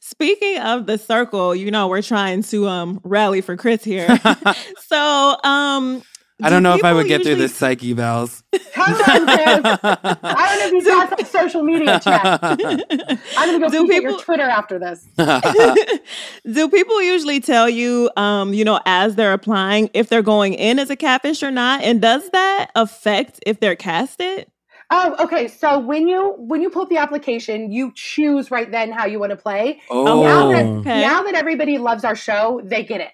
[0.00, 4.18] Speaking of the circle, you know, we're trying to um rally for Chris here.
[4.86, 6.02] so um
[6.42, 7.36] I don't know if I would get usually...
[7.36, 8.42] through this psych evals.
[8.72, 9.78] Come on, Chris.
[9.82, 12.22] I don't know if you got social media check.
[12.42, 14.12] I'm gonna go peek people...
[14.12, 15.06] your Twitter after this.
[16.52, 20.78] Do people usually tell you, um, you know, as they're applying, if they're going in
[20.78, 21.82] as a catfish or not?
[21.82, 24.46] And does that affect if they're casted?
[24.92, 25.46] Oh, okay.
[25.46, 29.20] So when you when you pull up the application, you choose right then how you
[29.20, 29.80] want to play.
[29.88, 31.00] Oh, now that, okay.
[31.00, 33.12] now that everybody loves our show, they get it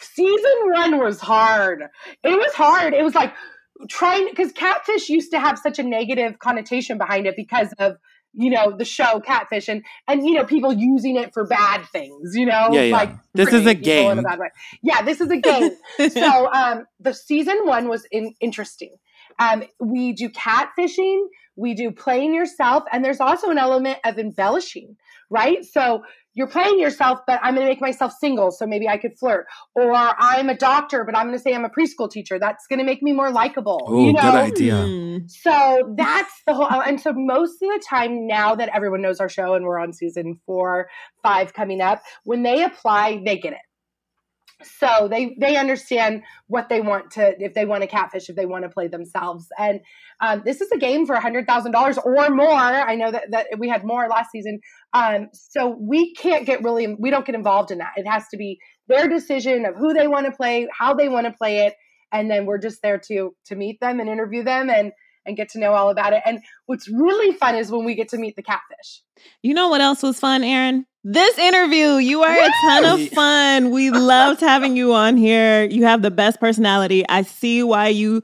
[0.00, 1.82] season one was hard.
[2.24, 2.94] It was hard.
[2.94, 3.32] It was like
[3.88, 7.96] trying because catfish used to have such a negative connotation behind it because of
[8.34, 12.34] you know the show catfish and and you know people using it for bad things
[12.34, 12.96] you know yeah, yeah.
[12.96, 14.22] like this is a game
[14.82, 15.70] yeah this is a game
[16.10, 18.96] so um the season one was in, interesting
[19.38, 24.96] um we do catfishing we do playing yourself, and there's also an element of embellishing,
[25.28, 25.64] right?
[25.64, 26.04] So
[26.38, 29.46] you're playing yourself, but I'm going to make myself single, so maybe I could flirt.
[29.74, 32.38] Or I'm a doctor, but I'm going to say I'm a preschool teacher.
[32.38, 33.82] That's going to make me more likable.
[33.88, 34.20] Oh, you know?
[34.22, 34.76] good idea.
[34.80, 35.16] Hmm.
[35.26, 36.80] So that's the whole.
[36.80, 39.92] And so most of the time now that everyone knows our show and we're on
[39.92, 40.86] season four,
[41.24, 43.58] five coming up, when they apply, they get it
[44.62, 48.46] so they they understand what they want to if they want to catfish if they
[48.46, 49.46] want to play themselves.
[49.58, 49.80] And
[50.20, 52.50] um, this is a game for a hundred thousand dollars or more.
[52.50, 54.60] I know that, that we had more last season.
[54.92, 57.92] Um, so we can't get really we don't get involved in that.
[57.96, 61.26] It has to be their decision of who they want to play how they want
[61.26, 61.74] to play it.
[62.10, 64.92] And then we're just there to to meet them and interview them and
[65.24, 66.22] and get to know all about it.
[66.24, 69.02] And what's really fun is when we get to meet the catfish.
[69.42, 71.94] You know what else was fun erin this interview.
[71.96, 73.70] You are a ton of fun.
[73.70, 75.64] We loved having you on here.
[75.64, 77.08] You have the best personality.
[77.08, 78.22] I see why you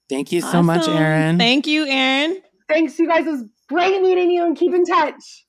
[0.10, 0.66] Thank you so awesome.
[0.66, 1.38] much, Erin.
[1.38, 2.42] Thank you, Erin.
[2.68, 3.26] Thanks, you guys.
[3.26, 5.46] It was great meeting you and keep in touch.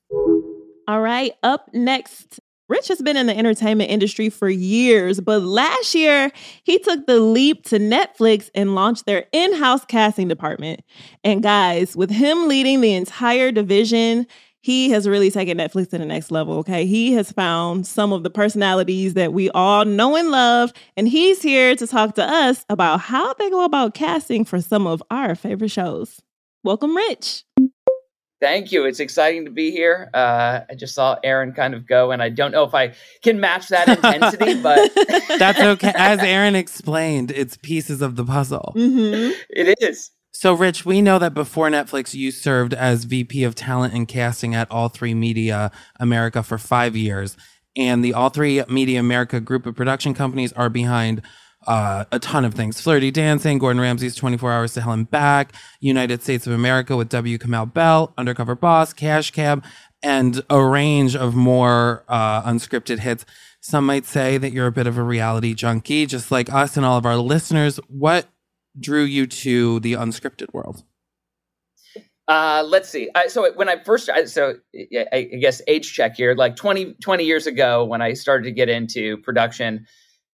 [0.87, 5.93] All right, up next, Rich has been in the entertainment industry for years, but last
[5.93, 6.31] year
[6.63, 10.81] he took the leap to Netflix and launched their in house casting department.
[11.23, 14.25] And guys, with him leading the entire division,
[14.61, 16.57] he has really taken Netflix to the next level.
[16.57, 16.87] Okay.
[16.87, 20.73] He has found some of the personalities that we all know and love.
[20.97, 24.87] And he's here to talk to us about how they go about casting for some
[24.87, 26.19] of our favorite shows.
[26.63, 27.43] Welcome, Rich.
[28.41, 28.85] Thank you.
[28.85, 30.09] It's exciting to be here.
[30.13, 33.39] Uh, I just saw Erin kind of go, and I don't know if I can
[33.39, 34.91] match that intensity, but
[35.39, 35.93] that's okay.
[35.95, 38.73] As Erin explained, it's pieces of the puzzle.
[38.75, 39.31] Mm-hmm.
[39.49, 40.11] It is.
[40.31, 44.53] So, Rich, we know that before Netflix, you served as VP of Talent and Casting
[44.53, 47.37] at All3Media America for five years.
[47.77, 51.21] And the All3Media America group of production companies are behind
[51.67, 52.79] uh, a ton of things.
[52.79, 57.09] Flirty Dancing, Gordon Ramsay's 24 Hours to Hell and Back, United States of America with
[57.09, 57.37] W.
[57.37, 59.63] Kamau Bell, Undercover Boss, Cash Cab,
[60.03, 63.25] and a range of more uh, unscripted hits.
[63.61, 66.85] Some might say that you're a bit of a reality junkie, just like us and
[66.85, 67.77] all of our listeners.
[67.87, 68.27] What
[68.79, 70.83] drew you to the unscripted world?
[72.27, 73.09] Uh, let's see.
[73.13, 74.55] I, so when I first, I, so
[74.93, 78.51] I, I, guess age check here, like 20, 20 years ago when I started to
[78.51, 79.85] get into production,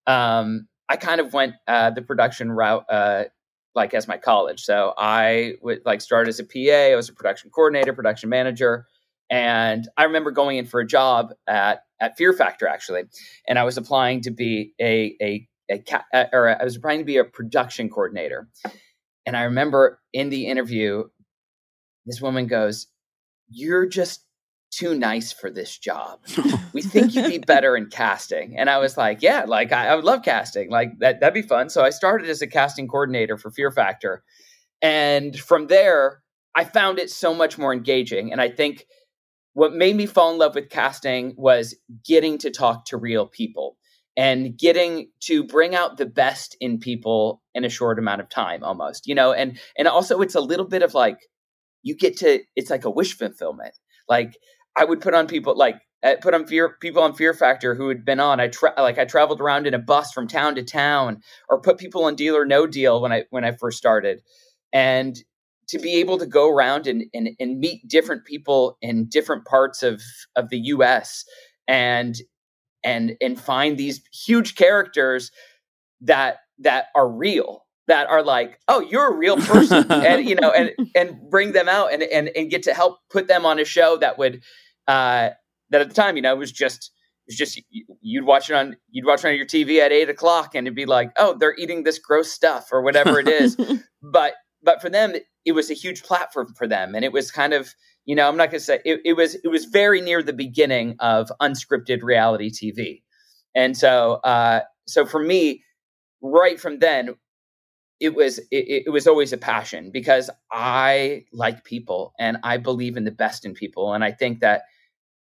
[0.07, 3.23] um, I kind of went uh, the production route, uh,
[3.73, 4.62] like as my college.
[4.62, 6.91] So I would like start as a PA.
[6.91, 8.88] I was a production coordinator, production manager,
[9.30, 13.04] and I remember going in for a job at at Fear Factor actually,
[13.47, 17.06] and I was applying to be a a, a uh, or I was applying to
[17.06, 18.49] be a production coordinator,
[19.25, 21.06] and I remember in the interview,
[22.06, 22.88] this woman goes,
[23.47, 24.25] "You're just
[24.71, 26.19] too nice for this job.
[26.73, 28.57] we think you'd be better in casting.
[28.57, 30.69] And I was like, yeah, like I, I, would love casting.
[30.69, 31.69] Like that, that'd be fun.
[31.69, 34.23] So I started as a casting coordinator for Fear Factor.
[34.81, 36.21] And from there,
[36.55, 38.31] I found it so much more engaging.
[38.31, 38.88] And I think
[39.53, 43.77] what made me fall in love with casting was getting to talk to real people
[44.17, 48.63] and getting to bring out the best in people in a short amount of time
[48.63, 51.17] almost, you know, and, and also it's a little bit of like,
[51.84, 53.73] you get to, it's like a wish fulfillment.
[54.07, 54.38] Like
[54.75, 57.88] I would put on people like uh, put on fear people on Fear Factor who
[57.89, 58.39] had been on.
[58.39, 61.77] I tra- like I traveled around in a bus from town to town, or put
[61.77, 64.21] people on Deal or No Deal when I when I first started,
[64.73, 65.17] and
[65.67, 69.84] to be able to go around and and, and meet different people in different parts
[69.84, 70.01] of
[70.36, 71.23] of the U.S.
[71.67, 72.15] and
[72.84, 75.31] and and find these huge characters
[76.01, 80.49] that that are real that are like, oh, you're a real person, and you know,
[80.49, 83.65] and and bring them out and and and get to help put them on a
[83.65, 84.41] show that would
[84.88, 85.32] uh,
[85.71, 86.91] that at the time, you know, was just
[87.27, 87.62] it was just
[88.01, 90.75] you'd watch it on you'd watch it on your TV at eight o'clock, and it'd
[90.75, 93.58] be like, oh, they're eating this gross stuff or whatever it is.
[94.01, 97.51] but but for them, it was a huge platform for them, and it was kind
[97.51, 97.75] of
[98.06, 100.95] you know, I'm not gonna say it, it was it was very near the beginning
[101.01, 103.01] of unscripted reality TV,
[103.54, 105.65] and so uh, so for me,
[106.21, 107.15] right from then,
[108.01, 112.97] it was it, it, was always a passion because I like people and I believe
[112.97, 113.93] in the best in people.
[113.93, 114.63] And I think that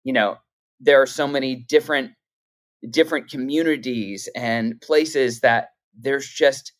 [0.02, 0.36] you know
[0.80, 2.10] there are so many different
[2.90, 6.72] different communities and places that there's just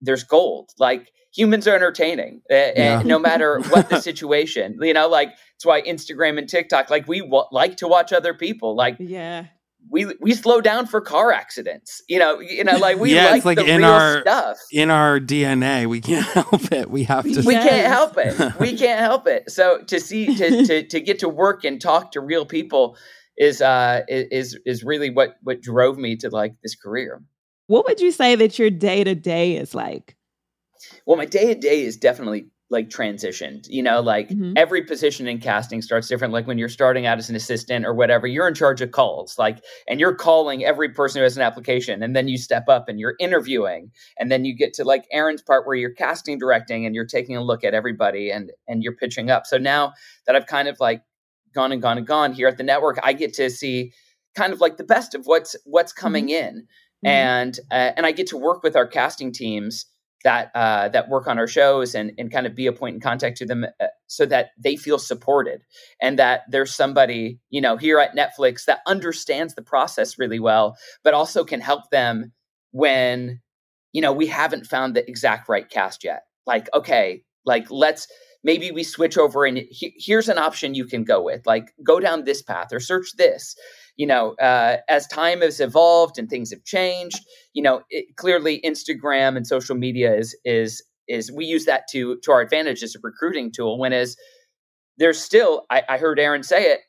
[0.00, 0.70] there's gold.
[0.78, 3.02] Like humans are entertaining and yeah.
[3.04, 4.78] no matter what the situation.
[4.80, 8.32] You know like it's why instagram and tiktok like we w- like to watch other
[8.32, 8.74] people.
[8.74, 9.48] Like yeah
[9.90, 13.36] we we slow down for car accidents you know you know like we yeah, like,
[13.36, 14.58] it's like in our stuff.
[14.72, 16.90] in our dna we can't help it.
[16.90, 18.58] We have to we can't help it.
[18.58, 19.50] We can't help it.
[19.50, 22.96] So to see to, to to get to work and talk to real people
[23.36, 27.22] is uh is is really what what drove me to like this career.
[27.66, 30.16] What would you say that your day to day is like?
[31.06, 33.68] Well, my day to day is definitely like transitioned.
[33.68, 34.54] You know, like mm-hmm.
[34.56, 36.32] every position in casting starts different.
[36.32, 39.38] Like when you're starting out as an assistant or whatever, you're in charge of calls,
[39.38, 42.02] like, and you're calling every person who has an application.
[42.02, 43.92] And then you step up and you're interviewing.
[44.18, 47.36] And then you get to like erin's part where you're casting directing and you're taking
[47.36, 49.46] a look at everybody and and you're pitching up.
[49.46, 49.92] So now
[50.26, 51.02] that I've kind of like
[51.54, 53.92] gone and gone and gone here at the network, I get to see
[54.34, 56.48] kind of like the best of what's what's coming mm-hmm.
[56.48, 56.66] in.
[57.04, 57.08] Mm-hmm.
[57.08, 59.86] And uh, and I get to work with our casting teams
[60.24, 63.00] that uh, that work on our shows and and kind of be a point in
[63.00, 65.62] contact to them uh, so that they feel supported
[66.00, 70.76] and that there's somebody you know here at Netflix that understands the process really well
[71.02, 72.32] but also can help them
[72.72, 73.40] when
[73.92, 76.22] you know we haven't found the exact right cast yet.
[76.46, 78.06] Like okay like let's
[78.44, 82.00] maybe we switch over and he, here's an option you can go with like go
[82.00, 83.54] down this path or search this
[83.96, 87.20] you know, uh, as time has evolved and things have changed,
[87.52, 92.18] you know, it, clearly Instagram and social media is is is we use that to
[92.24, 93.78] to our advantage as a recruiting tool.
[93.78, 94.16] When as
[94.98, 96.80] there's still, I, I heard erin say it,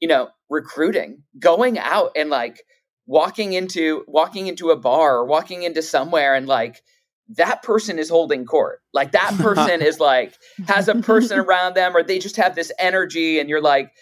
[0.00, 2.62] you know, recruiting, going out and like
[3.06, 6.82] walking into walking into a bar or walking into somewhere and like
[7.30, 8.80] that person is holding court.
[8.92, 10.34] Like that person is like
[10.66, 13.92] has a person around them or they just have this energy and you're like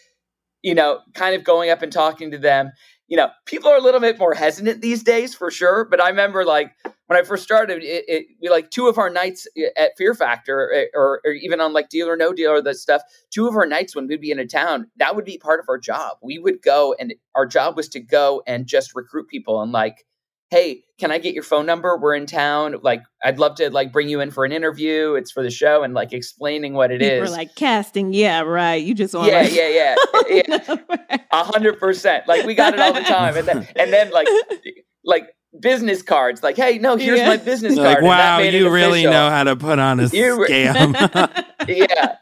[0.63, 2.73] you know, kind of going up and talking to them.
[3.09, 5.85] You know, people are a little bit more hesitant these days for sure.
[5.85, 6.73] But I remember like
[7.07, 10.85] when I first started, it, it like two of our nights at Fear Factor, eh,
[10.95, 13.03] or, or even on like Deal or No Deal or that stuff.
[13.31, 15.67] Two of our nights when we'd be in a town, that would be part of
[15.69, 16.17] our job.
[16.23, 20.07] We would go, and our job was to go and just recruit people and like
[20.53, 21.97] hey, can I get your phone number?
[21.97, 22.77] We're in town.
[22.83, 25.15] Like, I'd love to like bring you in for an interview.
[25.15, 27.31] It's for the show and like explaining what it People is.
[27.33, 28.13] like casting.
[28.13, 28.75] Yeah, right.
[28.75, 29.97] You just want yeah, like- yeah, yeah,
[31.09, 31.17] yeah.
[31.33, 32.29] A hundred percent.
[32.29, 33.35] Like we got it all the time.
[33.35, 34.29] And then, and then like,
[35.05, 36.43] like business cards.
[36.43, 37.29] Like, hey, no, here's yeah.
[37.29, 38.03] my business card.
[38.03, 41.45] Like, wow, you really know how to put on a you, scam.
[41.69, 42.17] yeah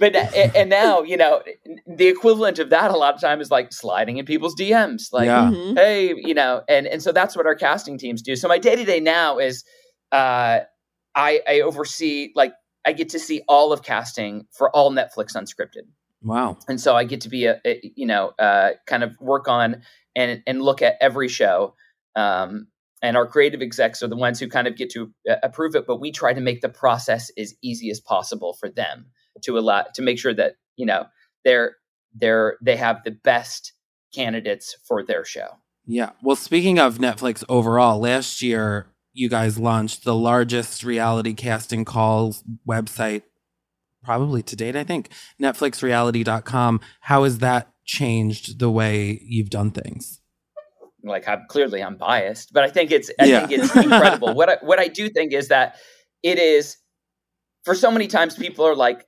[0.00, 0.16] but
[0.56, 1.42] and now you know
[1.86, 5.26] the equivalent of that a lot of time is like sliding in people's DMs, like
[5.26, 5.42] yeah.
[5.42, 5.76] mm-hmm.
[5.76, 8.34] hey, you know, and and so that's what our casting teams do.
[8.34, 9.62] So my day to day now is
[10.10, 10.60] uh,
[11.14, 12.54] I I oversee like
[12.86, 15.86] I get to see all of casting for all Netflix unscripted.
[16.22, 16.56] Wow!
[16.66, 19.82] And so I get to be a, a you know uh, kind of work on
[20.16, 21.74] and and look at every show.
[22.16, 22.68] Um,
[23.02, 25.86] and our creative execs are the ones who kind of get to uh, approve it,
[25.86, 29.06] but we try to make the process as easy as possible for them
[29.42, 31.06] to allow to make sure that you know
[31.44, 31.76] they're
[32.14, 33.72] they're they have the best
[34.14, 35.48] candidates for their show.
[35.86, 36.10] Yeah.
[36.22, 42.44] Well, speaking of Netflix overall, last year you guys launched the largest reality casting calls
[42.68, 43.22] website
[44.02, 45.10] probably to date, I think.
[45.40, 46.80] Netflixreality.com.
[47.00, 50.19] How has that changed the way you've done things?
[51.02, 53.46] Like I'm clearly I'm biased, but I think it's I yeah.
[53.46, 54.34] think it's incredible.
[54.34, 55.76] what I what I do think is that
[56.22, 56.76] it is
[57.64, 59.06] for so many times people are like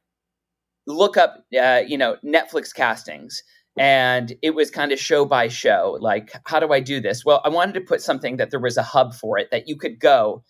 [0.86, 3.42] look up, uh, you know, Netflix castings,
[3.78, 5.96] and it was kind of show by show.
[6.00, 7.24] Like, how do I do this?
[7.24, 9.76] Well, I wanted to put something that there was a hub for it that you
[9.76, 10.42] could go,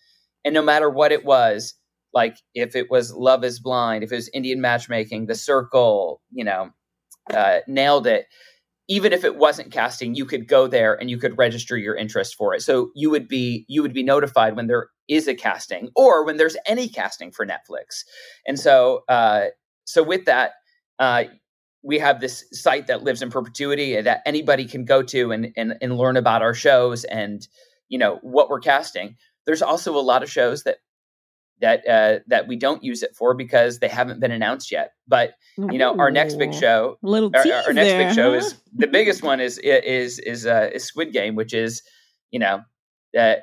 [0.43, 1.75] and no matter what it was,
[2.13, 6.43] like if it was Love Is Blind, if it was Indian matchmaking, The Circle, you
[6.43, 6.69] know,
[7.31, 8.25] uh, nailed it.
[8.89, 12.35] Even if it wasn't casting, you could go there and you could register your interest
[12.35, 12.61] for it.
[12.61, 16.37] So you would be you would be notified when there is a casting or when
[16.37, 18.03] there's any casting for Netflix.
[18.45, 19.45] And so uh,
[19.85, 20.51] so with that,
[20.99, 21.25] uh,
[21.83, 25.75] we have this site that lives in perpetuity that anybody can go to and, and
[25.81, 27.47] and learn about our shows and
[27.89, 29.15] you know what we're casting.
[29.45, 30.77] There's also a lot of shows that
[31.61, 34.91] that uh, that we don't use it for because they haven't been announced yet.
[35.07, 38.37] But you know, our next big show, little our, our, next there, big show huh?
[38.37, 41.81] is the biggest one is is is uh, is Squid Game, which is
[42.31, 42.61] you know
[43.17, 43.35] uh,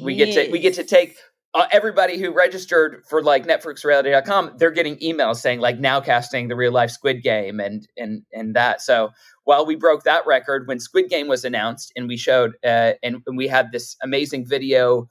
[0.00, 1.16] we get to we get to take
[1.54, 6.56] uh, everybody who registered for like netflixreality.com they're getting emails saying like now casting the
[6.56, 9.10] real life squid game and and and that so
[9.44, 13.22] while we broke that record when squid game was announced and we showed uh, and,
[13.26, 15.08] and, we had this amazing video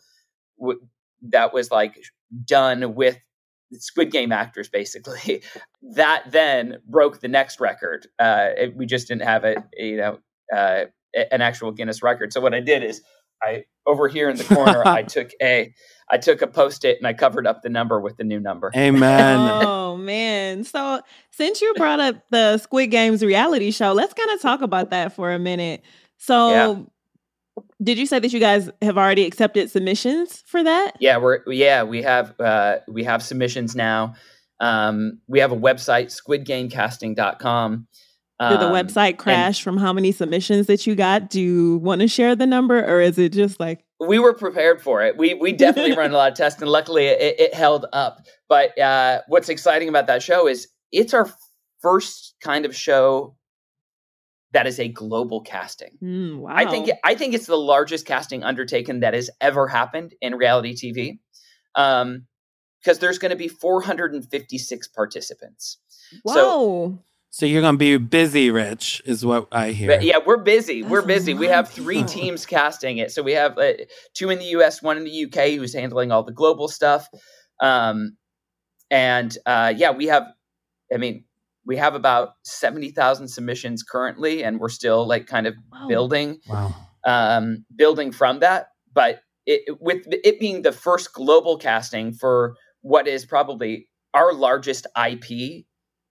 [0.60, 0.80] w-
[1.22, 1.98] that was like
[2.44, 3.18] done with
[3.74, 5.42] squid game actors basically
[5.82, 9.98] that then broke the next record uh, it, we just didn't have a, a you
[9.98, 10.20] know
[10.56, 10.86] uh,
[11.32, 13.02] an actual guinness record so what i did is
[13.44, 15.74] I over here in the corner, I took a
[16.10, 18.72] I took a post it and I covered up the number with the new number.
[18.76, 19.40] Amen.
[19.66, 20.64] oh man.
[20.64, 24.92] So since you brought up the Squid Games reality show, let's kind of talk about
[24.92, 25.84] that for a minute.
[26.18, 26.76] So yeah.
[27.84, 30.94] Did you say that you guys have already accepted submissions for that?
[31.00, 34.16] Yeah, we're yeah, we have uh we have submissions now.
[34.60, 37.88] Um we have a website, squidgamecasting.com.
[38.38, 41.30] Did the um, website crash and, from how many submissions that you got?
[41.30, 44.82] Do you want to share the number or is it just like we were prepared
[44.82, 45.18] for it.
[45.18, 48.26] We we definitely run a lot of tests, and luckily it, it held up.
[48.50, 51.30] But uh, what's exciting about that show is it's our
[51.82, 53.36] first kind of show
[54.56, 55.98] that is a global casting.
[56.02, 56.54] Mm, wow.
[56.56, 60.74] I think I think it's the largest casting undertaken that has ever happened in reality
[60.74, 61.20] TV.
[61.76, 62.26] Um,
[62.82, 65.80] because there's going to be 456 participants.
[66.22, 66.34] Whoa.
[66.34, 67.00] So
[67.36, 70.00] so you're gonna be busy, Rich, is what I hear.
[70.00, 70.84] Yeah, we're busy.
[70.84, 71.34] That's we're busy.
[71.34, 73.12] We have three teams casting it.
[73.12, 73.74] So we have uh,
[74.14, 77.10] two in the U.S., one in the UK, who's handling all the global stuff.
[77.60, 78.16] Um,
[78.90, 80.24] and uh, yeah, we have.
[80.94, 81.26] I mean,
[81.66, 85.88] we have about seventy thousand submissions currently, and we're still like kind of wow.
[85.88, 86.74] building, wow.
[87.06, 88.68] um, building from that.
[88.94, 94.88] But it, with it being the first global casting for what is probably our largest
[94.96, 95.66] IP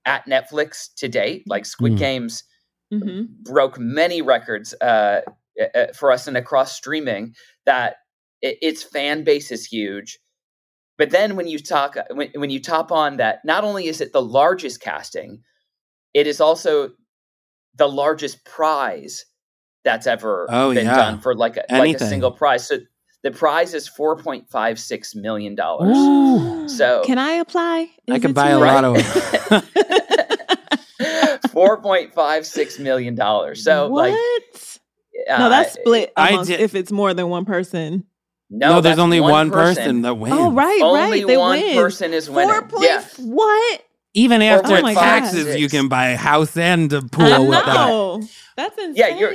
[0.04, 1.44] at Netflix to date.
[1.46, 1.98] Like Squid mm.
[1.98, 2.44] Games
[2.92, 3.24] mm-hmm.
[3.42, 5.20] broke many records uh,
[5.74, 7.34] uh, for us and across streaming.
[7.66, 7.96] That
[8.42, 10.18] it, its fan base is huge.
[10.96, 14.12] But then when you talk when, when you top on that, not only is it
[14.12, 15.42] the largest casting,
[16.12, 16.90] it is also
[17.74, 19.24] the largest prize
[19.84, 20.96] that's ever oh, been yeah.
[20.96, 22.66] done for like a, like a single prize.
[22.66, 22.78] So
[23.22, 25.96] the prize is four point five six million dollars.
[26.76, 27.90] So can I apply?
[28.06, 28.96] Is I can buy a lot of
[31.50, 33.64] four point five six million dollars.
[33.64, 34.10] So what?
[34.10, 34.18] like,
[35.30, 36.12] uh, no, that's split.
[36.16, 38.04] Amongst, did, if it's more than one person.
[38.50, 39.84] No, no there's only one, one person.
[39.84, 40.02] person.
[40.02, 40.36] that wins.
[40.36, 41.26] Oh, right, only right.
[41.26, 41.76] They one win.
[41.76, 42.50] person is winning.
[42.50, 43.18] Four points.
[43.18, 43.24] Yeah.
[43.24, 43.82] What?
[44.16, 48.28] Even after oh taxes, you can buy a house and a pool with that.
[48.56, 48.94] That's insane.
[48.94, 49.32] Yeah, you're,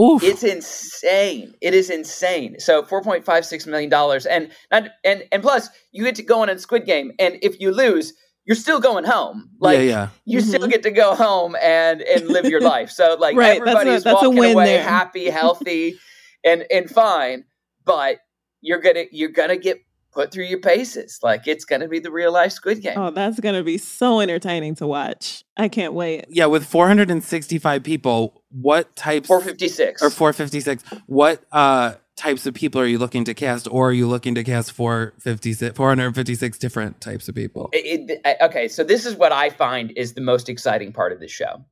[0.00, 0.22] Oof.
[0.22, 1.54] it's insane.
[1.60, 2.60] It is insane.
[2.60, 6.42] So four point five six million dollars, and and and plus you get to go
[6.42, 8.12] on a Squid Game, and if you lose,
[8.44, 9.50] you're still going home.
[9.58, 10.08] Like yeah, yeah.
[10.24, 10.48] you mm-hmm.
[10.48, 12.90] still get to go home and and live your life.
[12.90, 14.84] So like right, everybody's that's a, that's walking away there.
[14.84, 15.98] happy, healthy,
[16.44, 17.44] and and fine.
[17.84, 18.18] But
[18.60, 19.82] you're gonna you're gonna get
[20.12, 21.20] put through your paces.
[21.22, 22.98] Like it's going to be the real life Squid Game.
[22.98, 25.44] Oh, that's going to be so entertaining to watch.
[25.56, 26.26] I can't wait.
[26.28, 32.86] Yeah, with 465 people, what types 456 or 456, what uh types of people are
[32.86, 37.34] you looking to cast or are you looking to cast 456 456 different types of
[37.34, 37.70] people?
[37.72, 41.20] It, it, okay, so this is what I find is the most exciting part of
[41.20, 41.64] the show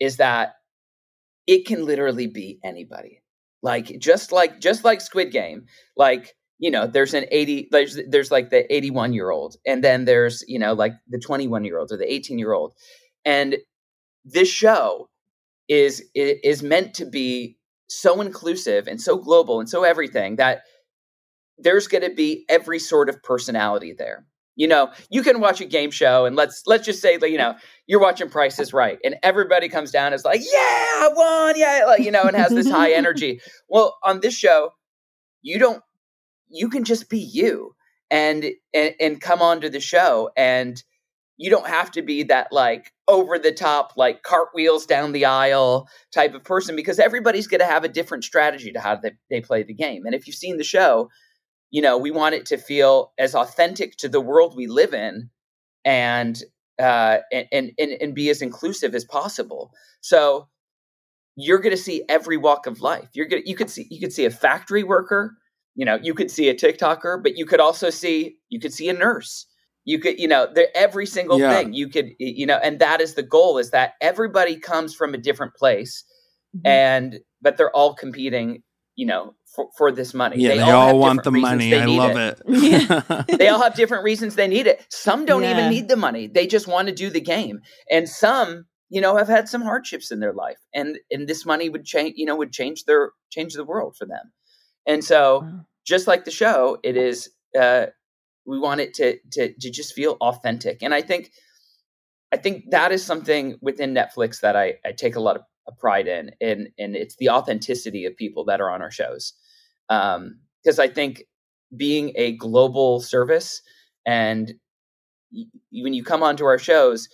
[0.00, 0.56] is that
[1.46, 3.21] it can literally be anybody.
[3.62, 8.30] Like just like just like Squid Game, like you know there's an 80 there's there's
[8.30, 11.90] like the 81 year old and then there's you know like the 21 year old
[11.90, 12.72] or the 18 year old
[13.24, 13.56] and
[14.24, 15.08] this show
[15.68, 17.58] is is meant to be
[17.88, 20.62] so inclusive and so global and so everything that
[21.58, 24.24] there's going to be every sort of personality there
[24.56, 27.38] you know you can watch a game show and let's let's just say that you
[27.38, 27.54] know
[27.86, 31.54] you're watching price is right and everybody comes down and is like yeah i won
[31.56, 33.40] yeah like, you know and has this high energy.
[33.68, 34.70] Well on this show
[35.42, 35.82] you don't
[36.48, 37.74] you can just be you
[38.10, 38.44] and
[38.74, 40.82] and, and come onto the show and
[41.38, 45.88] you don't have to be that like over the top like cartwheels down the aisle
[46.12, 49.40] type of person because everybody's going to have a different strategy to how they, they
[49.40, 50.06] play the game.
[50.06, 51.08] And if you've seen the show
[51.72, 55.28] you know we want it to feel as authentic to the world we live in
[55.84, 56.44] and
[56.80, 60.48] uh and and and be as inclusive as possible so
[61.34, 63.98] you're going to see every walk of life you're going to you could see you
[63.98, 65.36] could see a factory worker
[65.74, 68.88] you know you could see a tiktoker but you could also see you could see
[68.88, 69.46] a nurse
[69.84, 71.52] you could you know every single yeah.
[71.52, 75.14] thing you could you know and that is the goal is that everybody comes from
[75.14, 76.04] a different place
[76.56, 76.66] mm-hmm.
[76.66, 78.62] and but they're all competing
[78.94, 80.36] you know for, for this money.
[80.38, 81.74] Yeah they, they all, all want the money.
[81.74, 83.38] i love it, it.
[83.38, 84.84] they all have different reasons they need it.
[84.90, 85.58] Some don't yeah.
[85.58, 86.26] even need the money.
[86.26, 87.60] They just want to do the game.
[87.90, 90.58] And some you know have had some hardships in their life.
[90.74, 94.06] And and this money would change you know would change their change the world for
[94.06, 94.32] them.
[94.86, 95.60] And so, wow.
[95.86, 97.30] just like the show, it is.
[97.58, 97.86] Uh,
[98.44, 101.30] we want it to to to just feel authentic, and I think,
[102.32, 105.42] I think that is something within Netflix that I, I take a lot of
[105.78, 109.32] pride in, and and it's the authenticity of people that are on our shows,
[109.88, 110.16] because
[110.78, 111.24] um, I think
[111.76, 113.62] being a global service
[114.06, 114.54] and
[115.32, 117.08] y- when you come onto our shows,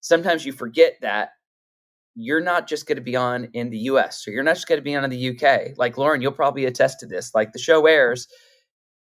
[0.00, 1.30] sometimes you forget that
[2.14, 4.78] you're not just going to be on in the US or you're not just going
[4.78, 5.76] to be on in the UK.
[5.76, 7.34] Like Lauren, you'll probably attest to this.
[7.34, 8.28] Like the show airs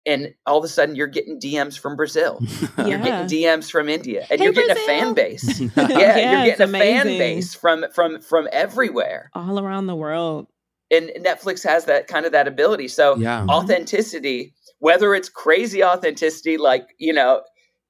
[0.07, 2.41] and all of a sudden you're getting DMs from Brazil.
[2.41, 2.87] yeah.
[2.87, 4.85] You're getting DMs from India and hey, you're getting Brazil.
[4.85, 5.61] a fan base.
[5.61, 9.31] yeah, yeah, you're getting a fan base from from from everywhere.
[9.35, 10.47] All around the world.
[10.91, 12.89] And Netflix has that kind of that ability.
[12.89, 13.47] So yeah.
[13.49, 17.43] authenticity, whether it's crazy authenticity like, you know,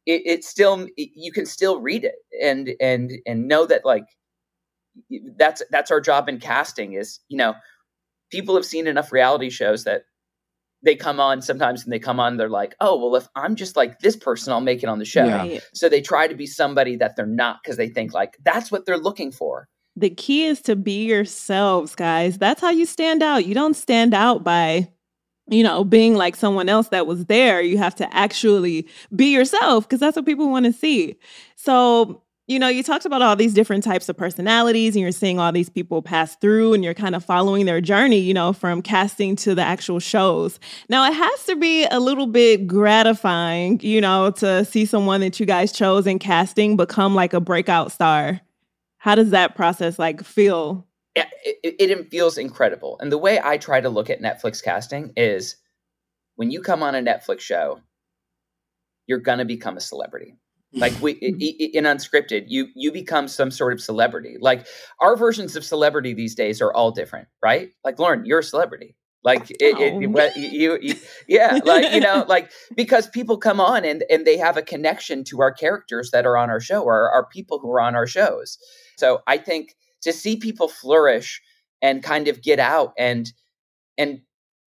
[0.06, 4.04] it, it's still you can still read it and and and know that like
[5.36, 7.54] that's that's our job in casting is you know
[8.30, 10.02] people have seen enough reality shows that
[10.82, 13.76] they come on sometimes and they come on they're like oh well if i'm just
[13.76, 15.24] like this person i'll make it on the show.
[15.24, 15.60] Yeah.
[15.72, 18.86] so they try to be somebody that they're not because they think like that's what
[18.86, 19.68] they're looking for.
[19.96, 22.38] The key is to be yourselves guys.
[22.38, 23.44] That's how you stand out.
[23.46, 24.90] You don't stand out by
[25.48, 27.60] you know being like someone else that was there.
[27.60, 31.16] You have to actually be yourself because that's what people want to see.
[31.56, 35.38] So you know, you talked about all these different types of personalities and you're seeing
[35.38, 38.82] all these people pass through and you're kind of following their journey, you know, from
[38.82, 40.58] casting to the actual shows.
[40.88, 45.38] Now, it has to be a little bit gratifying, you know, to see someone that
[45.38, 48.40] you guys chose in casting become like a breakout star.
[48.98, 50.88] How does that process like feel?
[51.14, 51.28] It,
[51.62, 52.96] it feels incredible.
[52.98, 55.54] And the way I try to look at Netflix casting is
[56.34, 57.78] when you come on a Netflix show,
[59.06, 60.34] you're going to become a celebrity
[60.72, 61.36] like we hmm.
[61.38, 64.36] in unscripted you you become some sort of celebrity.
[64.40, 64.66] Like
[65.00, 67.70] our versions of celebrity these days are all different right?
[67.84, 68.96] Like lauren you're a celebrity.
[69.22, 70.94] Like it, it, it you, you,
[71.28, 75.24] yeah like you know like because people come on and and they have a connection
[75.24, 78.06] to our characters that are on our show or our people who are on our
[78.06, 78.56] shows.
[78.96, 81.42] So i think to see people flourish
[81.82, 83.32] and kind of get out and
[83.98, 84.20] and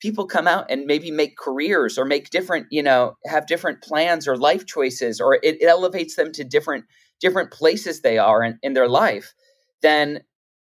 [0.06, 4.28] people come out and maybe make careers or make different you know have different plans
[4.28, 6.86] or life choices or it, it elevates them to different
[7.20, 9.34] different places they are in, in their life
[9.82, 10.22] then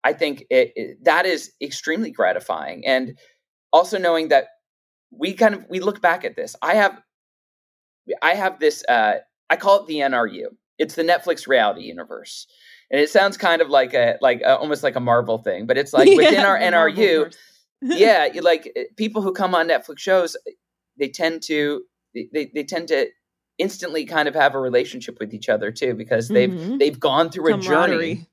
[0.04, 2.86] i think it, it, that is extremely gratifying.
[2.86, 3.18] And
[3.72, 4.48] also knowing that
[5.10, 6.54] we kind of we look back at this.
[6.62, 7.00] I have
[8.20, 9.14] i have this uh
[9.48, 12.46] i call it the nru it's the netflix reality universe.
[12.90, 15.78] And it sounds kind of like a like a, almost like a marvel thing but
[15.78, 17.30] it's like within our nru
[17.82, 20.36] yeah, like eh, people who come on Netflix shows,
[20.98, 21.82] they tend to
[22.14, 23.08] they, they tend to
[23.58, 26.78] instantly kind of have a relationship with each other too because they've mm-hmm.
[26.78, 28.26] they've gone through a journey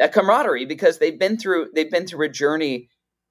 [0.00, 2.88] a camaraderie because they've been through they've been through a journey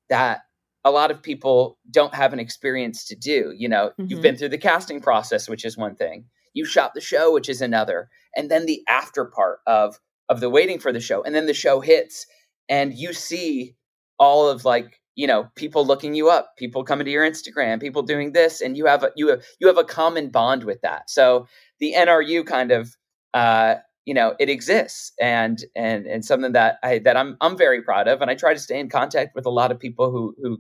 [0.10, 0.42] that
[0.84, 4.06] a lot of people don't have an experience to do you know mm-hmm.
[4.08, 7.50] you've been through the casting process which is one thing you shot the show which
[7.50, 10.00] is another and then the after part of
[10.30, 12.26] of the waiting for the show and then the show hits
[12.70, 13.76] and you see
[14.20, 18.02] all of like you know people looking you up people coming to your instagram people
[18.02, 21.10] doing this and you have a you have you have a common bond with that
[21.10, 21.48] so
[21.80, 22.96] the nru kind of
[23.34, 27.82] uh you know it exists and and and something that i that i'm i'm very
[27.82, 30.36] proud of and i try to stay in contact with a lot of people who
[30.42, 30.58] who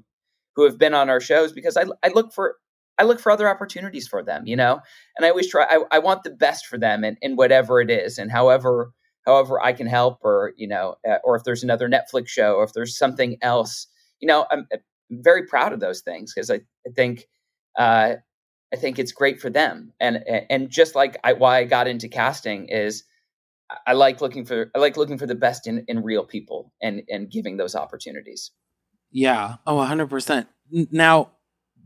[0.55, 2.57] who have been on our shows because i i look for
[2.99, 4.79] I look for other opportunities for them, you know,
[5.17, 5.65] and I always try.
[5.67, 8.91] I, I want the best for them, in, in whatever it is, and however
[9.25, 12.63] however I can help, or you know, uh, or if there's another Netflix show, or
[12.63, 13.87] if there's something else
[14.21, 17.27] you know, I'm, I'm very proud of those things because I, I think
[17.77, 18.15] uh,
[18.73, 19.93] I think it's great for them.
[19.99, 23.03] And and just like I, why I got into casting is
[23.85, 27.01] I like looking for I like looking for the best in, in real people and
[27.09, 28.51] and giving those opportunities.
[29.11, 29.55] Yeah.
[29.67, 30.47] Oh, 100%.
[30.89, 31.31] Now,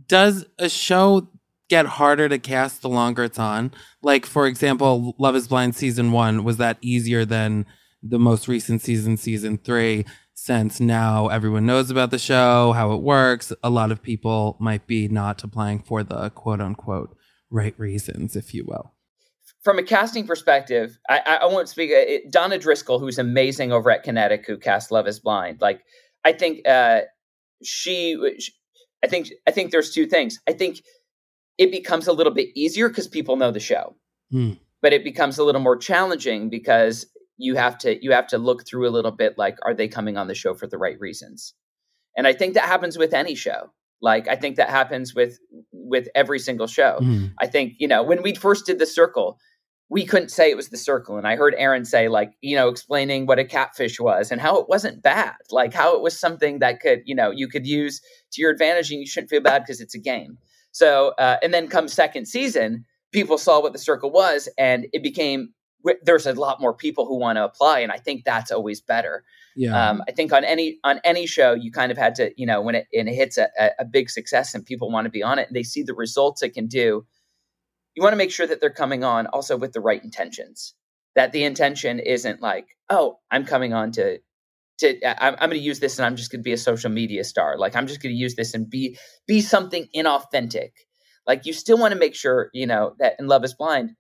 [0.08, 1.28] does a show
[1.70, 3.72] get harder to cast the longer it's on?
[4.04, 7.66] Like for example, Love is Blind season 1 was that easier than
[8.04, 10.06] the most recent season season 3?
[10.36, 14.86] Since now everyone knows about the show, how it works, a lot of people might
[14.86, 17.18] be not applying for the quote unquote
[17.50, 18.94] right reasons, if you will.
[19.64, 21.90] From a casting perspective, I, I won't speak.
[21.92, 25.62] Uh, Donna Driscoll, who's amazing over at Kinetic, who cast Love Is Blind.
[25.62, 25.82] Like,
[26.24, 27.02] I think uh,
[27.64, 28.16] she,
[29.04, 30.40] I think, I think there's two things.
[30.48, 30.82] I think
[31.58, 33.96] it becomes a little bit easier because people know the show,
[34.30, 34.52] hmm.
[34.82, 37.06] but it becomes a little more challenging because
[37.38, 40.18] you have to you have to look through a little bit like are they coming
[40.18, 41.54] on the show for the right reasons?
[42.18, 43.72] And i think that happens with any show.
[44.02, 45.40] Like i think that happens with
[45.72, 47.00] with every single show.
[47.02, 47.34] Mm.
[47.40, 49.38] i think you know when we first did the circle
[49.88, 52.70] we couldn't say it was the circle and i heard erin say like you know
[52.70, 56.60] explaining what a catfish was and how it wasn't bad like how it was something
[56.60, 58.02] that could you know you could use
[58.36, 60.38] to your advantage and you shouldn't feel bad because it's a game.
[60.72, 65.02] So uh, and then come second season people saw what the circle was and it
[65.02, 65.54] became
[66.04, 69.24] there's a lot more people who want to apply and i think that's always better
[69.56, 72.46] yeah um, i think on any on any show you kind of had to you
[72.46, 75.24] know when it, and it hits a, a big success and people want to be
[75.24, 77.06] on it and they see the results it can do
[77.96, 80.74] you want to make sure that they're coming on also with the right intentions
[81.16, 84.20] that the intention isn't like oh i'm coming on to
[84.78, 86.90] to I'm, I'm going to use this and I'm just going to be a social
[86.90, 87.58] media star.
[87.58, 90.72] Like I'm just going to use this and be be something inauthentic.
[91.28, 93.92] Like you still want to make sure you know that in Love Is Blind,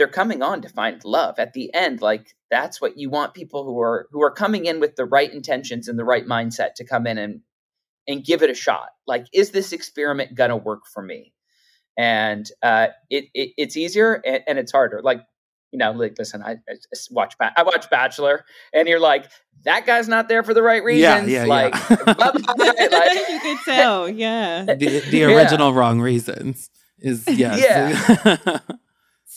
[0.00, 2.00] they're coming on to find love at the end.
[2.00, 5.30] Like that's what you want people who are who are coming in with the right
[5.30, 7.42] intentions and the right mindset to come in and
[8.08, 8.88] and give it a shot.
[9.06, 11.34] Like is this experiment going to work for me?
[11.98, 15.02] And uh, it, it it's easier and, and it's harder.
[15.02, 15.20] Like
[15.70, 16.76] you know, like listen, I, I
[17.10, 19.30] watch I watch Bachelor, and you're like,
[19.64, 21.28] that guy's not there for the right reasons.
[21.28, 22.14] Yeah, yeah, like, yeah.
[22.18, 24.64] like you could tell, yeah.
[24.64, 25.78] The, the original yeah.
[25.78, 27.60] wrong reasons is yes.
[28.24, 28.58] Yeah.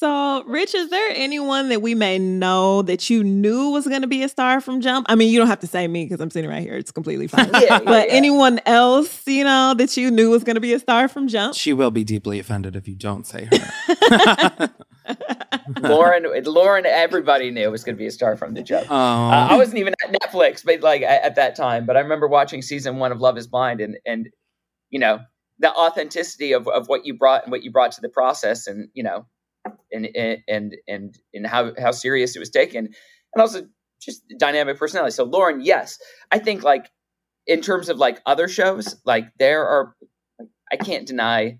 [0.03, 4.07] So, Rich, is there anyone that we may know that you knew was going to
[4.07, 5.05] be a star from Jump?
[5.07, 6.75] I mean, you don't have to say me because I'm sitting right here.
[6.75, 7.49] It's completely fine.
[7.61, 8.13] yeah, but yeah.
[8.13, 11.55] anyone else, you know, that you knew was going to be a star from Jump?
[11.55, 14.69] She will be deeply offended if you don't say her.
[15.79, 18.91] Lauren, Lauren, everybody knew was going to be a star from the jump.
[18.91, 21.85] Uh, I wasn't even at Netflix, but like at, at, that time.
[21.85, 24.27] But I remember watching season one of Love Is Blind, and and
[24.89, 25.19] you know
[25.59, 28.89] the authenticity of, of what you brought and what you brought to the process, and
[28.93, 29.25] you know,
[29.91, 30.07] and
[30.47, 33.67] and and and how how serious it was taken, and also
[34.01, 35.13] just dynamic personality.
[35.13, 35.97] So Lauren, yes,
[36.31, 36.89] I think like
[37.47, 39.95] in terms of like other shows, like there are,
[40.71, 41.59] I can't deny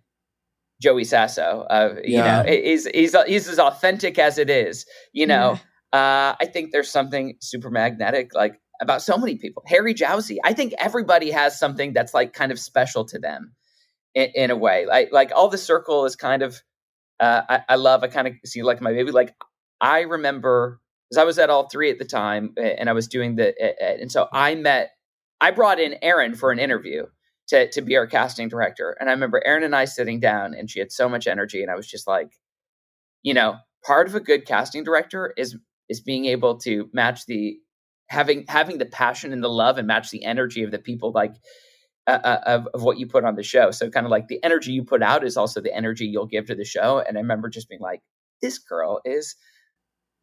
[0.82, 1.66] Joey Sasso.
[1.70, 4.86] Uh, you know, he's he's he's as authentic as it is.
[5.14, 5.60] You know,
[5.94, 9.64] uh, I think there's something super magnetic like about so many people.
[9.68, 10.38] Harry Jowsey.
[10.44, 13.54] I think everybody has something that's like kind of special to them
[14.14, 14.86] in, in a way.
[14.86, 16.62] Like like all the circle is kind of.
[17.24, 18.04] Uh, I, I love.
[18.04, 19.12] I kind of see like my baby.
[19.12, 19.34] Like
[19.80, 23.56] I remember because I was at All3 at the time, and I was doing the
[23.82, 24.92] and so I met.
[25.40, 27.06] I brought in Erin for an interview
[27.48, 28.98] to to be our casting director.
[29.00, 31.72] And I remember Erin and I sitting down, and she had so much energy, and
[31.72, 32.34] I was just like,
[33.22, 33.56] you know,
[33.86, 35.56] part of a good casting director is
[35.88, 37.58] is being able to match the
[38.10, 41.36] having having the passion and the love and match the energy of the people like
[42.08, 44.44] uh, uh, of, of what you put on the show so kind of like the
[44.44, 47.22] energy you put out is also the energy you'll give to the show and i
[47.22, 48.02] remember just being like
[48.42, 49.36] this girl is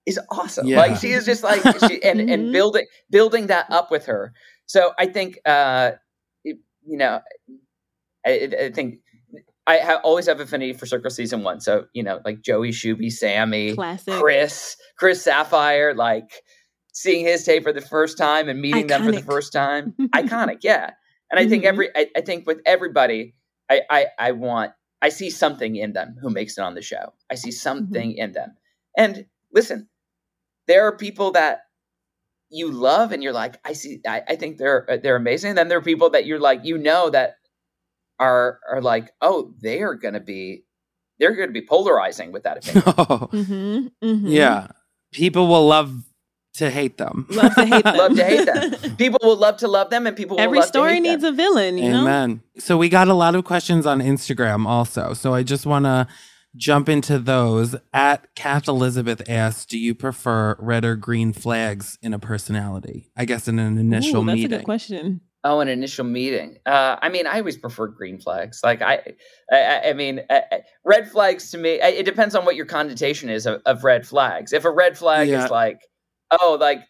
[0.06, 0.78] is awesome yeah.
[0.78, 2.52] like she is just like she, and and mm-hmm.
[2.52, 4.32] building building that up with her
[4.66, 5.92] so i think uh
[6.90, 7.20] you know,
[8.26, 8.98] I, I think
[9.66, 11.60] I ha- always have affinity for Circle season one.
[11.60, 14.14] So you know, like Joey, Shooby, Sammie, Classic.
[14.14, 16.30] Chris, Chris Sapphire, like
[16.92, 18.88] seeing his tape for the first time and meeting Iconic.
[18.88, 20.90] them for the first time, iconic, yeah.
[21.30, 21.68] And I think mm-hmm.
[21.68, 23.34] every, I, I, think with everybody,
[23.70, 27.12] I, I, I want, I see something in them who makes it on the show.
[27.30, 27.54] I see mm-hmm.
[27.54, 28.20] something mm-hmm.
[28.20, 28.56] in them.
[28.96, 29.88] And listen,
[30.66, 31.60] there are people that
[32.50, 35.50] you love and you're like, I see, I, I think they're uh, they're amazing.
[35.50, 37.36] And then there are people that you're like, you know, that
[38.18, 40.64] are are like, oh, they are going to be,
[41.18, 42.82] they're going to be polarizing with that opinion.
[42.94, 44.26] mm-hmm, mm-hmm.
[44.26, 44.68] Yeah,
[45.12, 45.94] people will love
[46.54, 47.26] to hate them.
[47.30, 47.96] Love to hate them.
[47.96, 48.96] love to hate them.
[48.96, 51.34] People will love to love them, and people will every story needs them.
[51.34, 51.78] a villain.
[51.78, 52.30] You Amen.
[52.30, 52.60] Know?
[52.60, 55.14] So we got a lot of questions on Instagram also.
[55.14, 56.06] So I just want to
[56.56, 57.76] jump into those.
[57.92, 63.24] At Kath Elizabeth asks, "Do you prefer red or green flags in a personality?" I
[63.24, 64.50] guess in an initial Ooh, that's meeting.
[64.50, 65.20] That's a good question.
[65.42, 66.58] Oh, an initial meeting.
[66.66, 68.60] Uh, I mean, I always prefer green flags.
[68.62, 69.14] Like I,
[69.50, 71.80] I, I mean, uh, uh red flags to me.
[71.80, 74.52] It depends on what your connotation is of, of red flags.
[74.52, 75.44] If a red flag yeah.
[75.44, 75.80] is like,
[76.30, 76.80] oh, like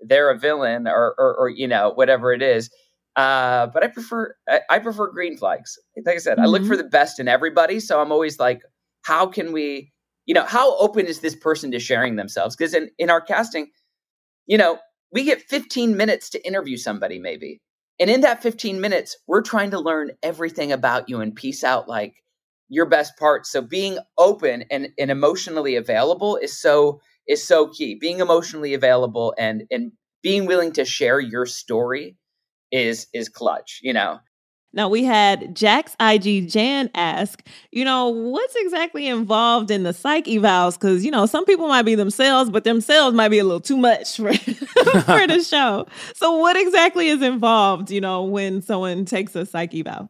[0.00, 2.70] they're a villain or, or, or you know, whatever it is.
[3.16, 5.78] Uh, but I prefer, I, I, prefer green flags.
[6.06, 6.44] Like I said, mm-hmm.
[6.44, 6.84] I look for mm-hmm.
[6.84, 7.80] the best in everybody.
[7.80, 8.62] So I'm always like,
[9.02, 9.92] how can we,
[10.26, 12.54] you know, how open is this person to sharing themselves?
[12.54, 13.68] Because in, in our casting,
[14.46, 14.78] you know,
[15.12, 17.60] we get 15 minutes to interview somebody, maybe.
[17.98, 21.88] And in that 15 minutes, we're trying to learn everything about you and piece out
[21.88, 22.14] like
[22.68, 23.50] your best parts.
[23.50, 27.94] So being open and, and emotionally available is so is so key.
[27.94, 29.92] Being emotionally available and and
[30.22, 32.16] being willing to share your story
[32.72, 34.20] is is clutch, you know.
[34.72, 40.26] Now we had Jack's IG Jan ask, you know, what's exactly involved in the psych
[40.26, 40.74] evals?
[40.74, 43.76] Because you know, some people might be themselves, but themselves might be a little too
[43.76, 45.86] much for for the show.
[46.14, 47.90] So, what exactly is involved?
[47.90, 50.08] You know, when someone takes a psych eval?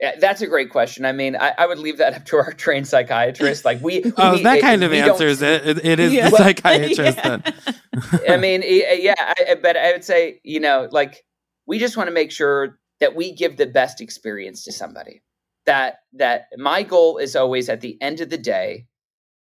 [0.00, 1.04] Yeah, that's a great question.
[1.04, 3.66] I mean, I, I, would leave that up to our trained psychiatrist.
[3.66, 5.66] Like we, oh, we, that it, kind of answers it.
[5.66, 5.84] it.
[5.84, 6.30] It is yeah.
[6.30, 7.18] the psychiatrist.
[7.22, 7.40] yeah.
[8.28, 11.22] I mean, yeah, I, but I would say, you know, like
[11.66, 15.22] we just want to make sure that we give the best experience to somebody.
[15.66, 18.86] That that my goal is always at the end of the day,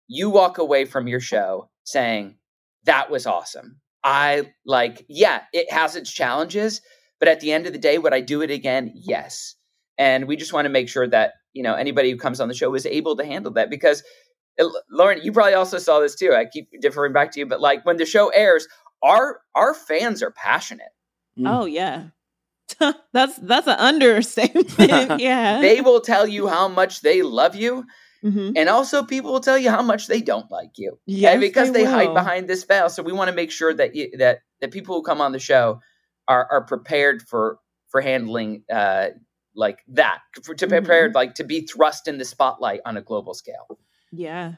[0.08, 2.36] you walk away from your show saying,
[2.84, 3.80] that was awesome.
[4.04, 6.82] I like, yeah, it has its challenges,
[7.20, 8.92] but at the end of the day, would I do it again?
[8.94, 9.56] Yes.
[9.98, 12.54] And we just want to make sure that, you know, anybody who comes on the
[12.54, 14.04] show is able to handle that because
[14.60, 16.34] uh, Lauren, you probably also saw this too.
[16.34, 18.68] I keep deferring back to you, but like when the show airs,
[19.02, 20.92] our our fans are passionate.
[21.38, 21.48] Mm.
[21.48, 22.08] Oh yeah.
[23.14, 24.74] that's that's an understatement.
[25.20, 25.62] yeah.
[25.62, 27.86] They will tell you how much they love you.
[28.24, 28.52] Mm-hmm.
[28.56, 30.98] And also, people will tell you how much they don't like you.
[31.06, 32.90] Yeah, because they, they hide behind this veil.
[32.90, 35.40] So we want to make sure that you, that that people who come on the
[35.40, 35.82] show
[36.30, 39.10] are are prepared for for handling uh,
[39.56, 40.76] like that, for, to mm-hmm.
[40.76, 43.80] prepared like to be thrust in the spotlight on a global scale.
[44.12, 44.54] Yeah.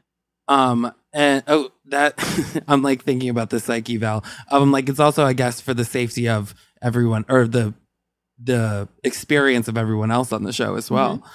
[0.47, 4.23] Um and oh that I'm like thinking about the psych eval.
[4.51, 7.73] Um like it's also I guess for the safety of everyone or the
[8.41, 11.17] the experience of everyone else on the show as well.
[11.17, 11.27] Mm-hmm.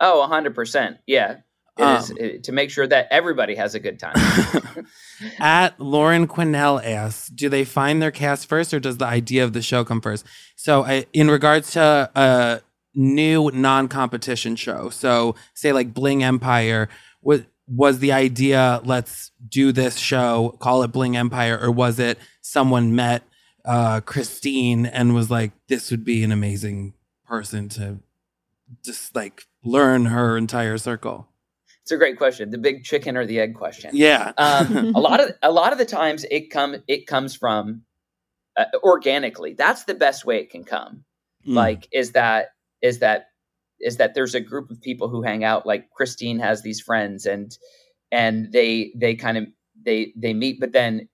[0.00, 0.98] Oh, 100%.
[1.06, 1.38] Yeah.
[1.76, 4.14] It um, is it, to make sure that everybody has a good time.
[5.38, 9.52] At Lauren Quinnell asks, do they find their cast first or does the idea of
[9.52, 10.24] the show come first?
[10.54, 12.60] So, I, in regards to a
[12.94, 16.88] new non competition show, so say like Bling Empire,
[17.20, 22.18] what was the idea, let's do this show, call it Bling Empire, or was it
[22.40, 23.22] someone met
[23.64, 26.94] uh, Christine and was like, this would be an amazing
[27.26, 28.00] person to
[28.84, 31.28] just like learn her entire circle?
[31.82, 32.50] It's a great question.
[32.50, 33.90] The big chicken or the egg question.
[33.92, 34.32] Yeah.
[34.38, 37.82] um, a lot of a lot of the times it come it comes from
[38.56, 39.52] uh, organically.
[39.52, 41.04] That's the best way it can come.
[41.46, 41.54] Mm.
[41.54, 42.53] Like is that
[42.84, 43.28] is that
[43.80, 45.66] is that there's a group of people who hang out.
[45.66, 47.56] Like Christine has these friends and
[48.12, 49.46] and they they kind of
[49.84, 51.08] they they meet, but then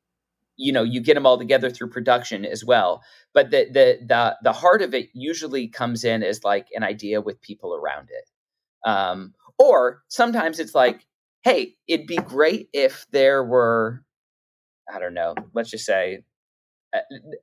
[0.57, 3.03] you know you get them all together through production as well
[3.33, 7.21] but the the the the heart of it usually comes in as like an idea
[7.21, 8.29] with people around it
[8.89, 11.07] um, or sometimes it's like
[11.43, 14.05] hey it'd be great if there were
[14.95, 16.23] i don't know let's just say
[16.95, 17.01] uh,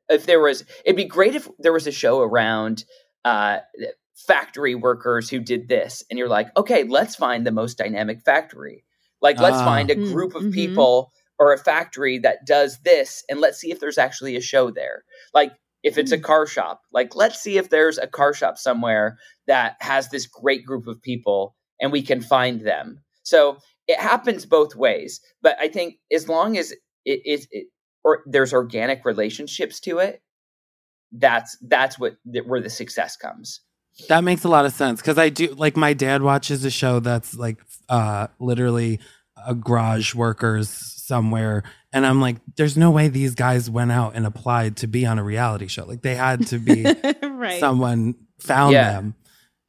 [0.10, 2.86] if there was it'd be great if there was a show around
[3.26, 3.60] uh,
[4.26, 8.84] factory workers who did this and you're like okay let's find the most dynamic factory.
[9.22, 10.51] Like let's uh, find a group of mm-hmm.
[10.51, 14.72] people or a factory that does this and let's see if there's actually a show
[14.72, 15.03] there.
[15.34, 15.53] Like
[15.84, 16.24] if it's a hmm.
[16.24, 20.65] car shop like let's see if there's a car shop somewhere that has this great
[20.65, 22.99] group of people and we can find them.
[23.24, 23.57] So
[23.88, 26.74] it happens both ways but i think as long as
[27.05, 27.68] it is it,
[28.03, 30.22] or there's organic relationships to it
[31.13, 32.15] that's that's what
[32.45, 33.61] where the success comes
[34.10, 37.00] that makes a lot of sense because i do like my dad watches a show
[37.00, 37.58] that's like
[37.89, 39.00] uh literally
[39.45, 44.26] a garage workers somewhere and i'm like there's no way these guys went out and
[44.26, 46.86] applied to be on a reality show like they had to be
[47.24, 47.60] right.
[47.60, 48.93] someone found yeah.
[48.93, 49.16] them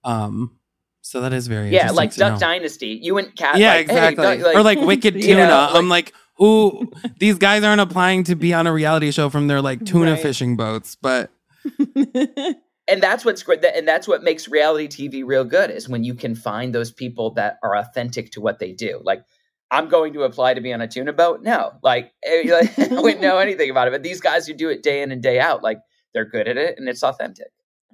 [0.05, 0.57] um
[1.01, 2.39] so that is very yeah like duck know.
[2.39, 5.75] dynasty you and cat yeah like, exactly hey, like, or like wicked tuna know, like,
[5.75, 9.63] i'm like who these guys aren't applying to be on a reality show from their
[9.63, 10.21] like tuna right.
[10.21, 11.31] fishing boats but
[12.89, 16.15] and that's what's great and that's what makes reality tv real good is when you
[16.15, 19.23] can find those people that are authentic to what they do like
[19.71, 21.43] I'm going to apply to be on a tuna boat.
[21.43, 22.43] No, like, eh,
[22.79, 23.91] I wouldn't know anything about it.
[23.91, 25.79] But these guys who do it day in and day out, like
[26.15, 27.49] they're good at it and it's authentic.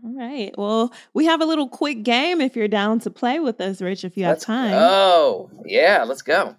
[0.05, 0.53] All right.
[0.59, 4.05] Well, we have a little quick game if you're down to play with us, Rich,
[4.05, 4.74] if you let's have time.
[4.74, 6.55] Oh, yeah, let's go.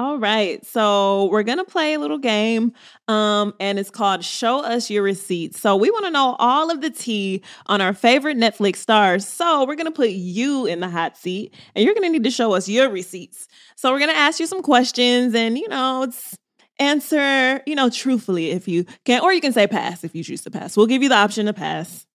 [0.00, 0.64] All right.
[0.64, 2.72] So we're going to play a little game
[3.06, 5.60] um, and it's called Show Us Your Receipts.
[5.60, 9.28] So we want to know all of the tea on our favorite Netflix stars.
[9.28, 12.24] So we're going to put you in the hot seat and you're going to need
[12.24, 13.46] to show us your receipts.
[13.76, 16.34] So we're going to ask you some questions and, you know, it's
[16.78, 20.40] answer, you know, truthfully if you can, or you can say pass if you choose
[20.44, 20.78] to pass.
[20.78, 22.06] We'll give you the option to pass.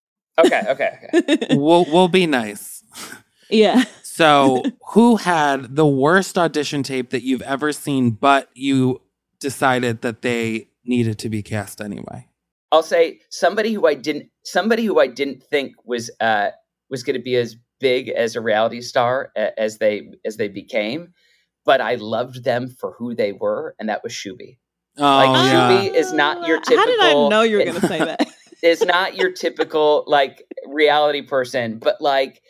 [0.44, 0.62] Okay.
[0.70, 0.98] Okay.
[1.14, 1.38] okay.
[1.56, 2.82] we'll, we'll be nice.
[3.48, 3.84] Yeah.
[4.16, 4.62] So,
[4.92, 9.02] who had the worst audition tape that you've ever seen, but you
[9.40, 12.26] decided that they needed to be cast anyway?
[12.72, 16.48] I'll say somebody who I didn't somebody who I didn't think was uh,
[16.88, 21.12] was going to be as big as a reality star as they as they became,
[21.66, 24.56] but I loved them for who they were, and that was Shooby.
[24.96, 25.70] Oh, like yeah.
[25.70, 26.78] Shooby is not your typical.
[26.78, 28.26] How did I know you were going to say that?
[28.62, 32.42] is not your typical like reality person, but like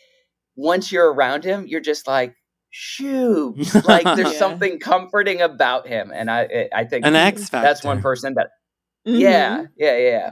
[0.56, 2.34] once you're around him, you're just like,
[2.70, 3.54] shoo,
[3.84, 4.38] like there's yeah.
[4.38, 7.66] something comforting about him, and I I think an X factor.
[7.66, 8.50] That's one person that.
[9.06, 9.20] Mm-hmm.
[9.20, 10.30] Yeah, yeah, yeah.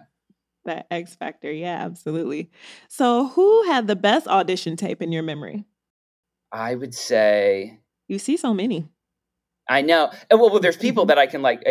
[0.64, 2.50] That X factor, yeah, absolutely.
[2.88, 5.64] So, who had the best audition tape in your memory?
[6.50, 8.88] I would say you see so many.
[9.68, 10.10] I know.
[10.30, 11.62] Well, well there's people that I can like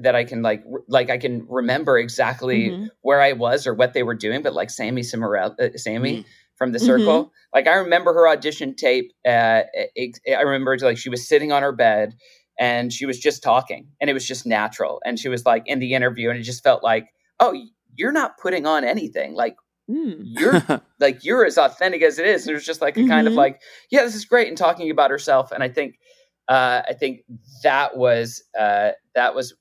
[0.00, 2.86] that I can like like I can remember exactly mm-hmm.
[3.02, 6.18] where I was or what they were doing, but like Sammie Cimarelli, uh, Sammie.
[6.18, 6.28] Mm-hmm
[6.60, 7.24] from the circle.
[7.24, 7.30] Mm-hmm.
[7.54, 9.12] Like I remember her audition tape.
[9.26, 9.62] Uh,
[9.96, 12.14] it, I remember like she was sitting on her bed
[12.58, 15.00] and she was just talking, and it was just natural.
[15.06, 17.08] And she was like in the interview, and it just felt like,
[17.40, 17.56] oh,
[17.96, 19.34] you're not putting on anything.
[19.34, 19.56] Like
[19.90, 20.20] mm.
[20.20, 20.62] you're
[21.00, 22.42] like you're as authentic as it is.
[22.42, 23.08] And it was just like a mm-hmm.
[23.08, 23.38] kind of mm-hmm.
[23.38, 25.50] like, yeah, this is great, and talking about herself.
[25.50, 25.98] And I think
[26.46, 27.22] uh, I think
[27.62, 29.54] that was uh, that was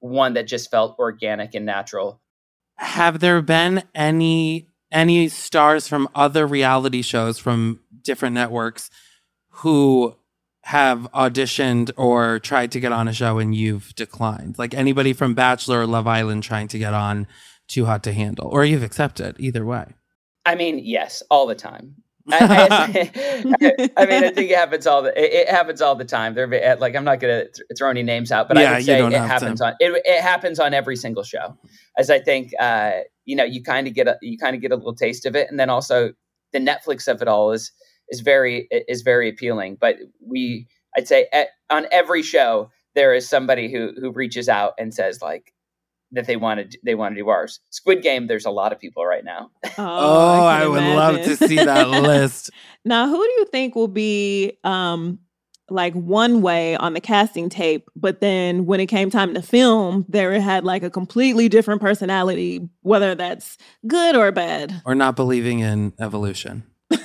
[0.00, 2.20] one that just felt organic and natural.
[2.76, 8.90] Have there been any any stars from other reality shows from different networks
[9.48, 10.16] who
[10.62, 14.58] have auditioned or tried to get on a show and you've declined?
[14.58, 17.26] Like anybody from Bachelor or Love Island trying to get on
[17.68, 19.94] Too Hot to Handle, or you've accepted either way?
[20.44, 21.96] I mean, yes, all the time.
[22.32, 26.04] I, I, I, mean, I think it happens all the it, it happens all the
[26.04, 26.34] time.
[26.34, 29.04] They're like, I'm not gonna th- throw any names out, but yeah, I would say
[29.04, 29.66] it happens to.
[29.66, 31.56] on it, it happens on every single show.
[31.98, 33.00] As I think, uh,
[33.30, 35.36] you know, you kind of get a you kind of get a little taste of
[35.36, 36.12] it, and then also
[36.52, 37.70] the Netflix of it all is
[38.08, 39.78] is very is very appealing.
[39.80, 40.66] But we,
[40.96, 45.22] I'd say, at, on every show there is somebody who who reaches out and says
[45.22, 45.54] like,
[46.10, 47.60] that they wanted they want to do ours.
[47.70, 49.52] Squid Game, there's a lot of people right now.
[49.78, 52.50] Oh, oh I, I would love to see that list.
[52.84, 55.20] now, who do you think will be um
[55.70, 60.04] like one way on the casting tape, but then when it came time to film,
[60.08, 63.56] there had like a completely different personality, whether that's
[63.86, 64.82] good or bad.
[64.84, 66.64] Or not believing in evolution.
[66.90, 66.96] uh,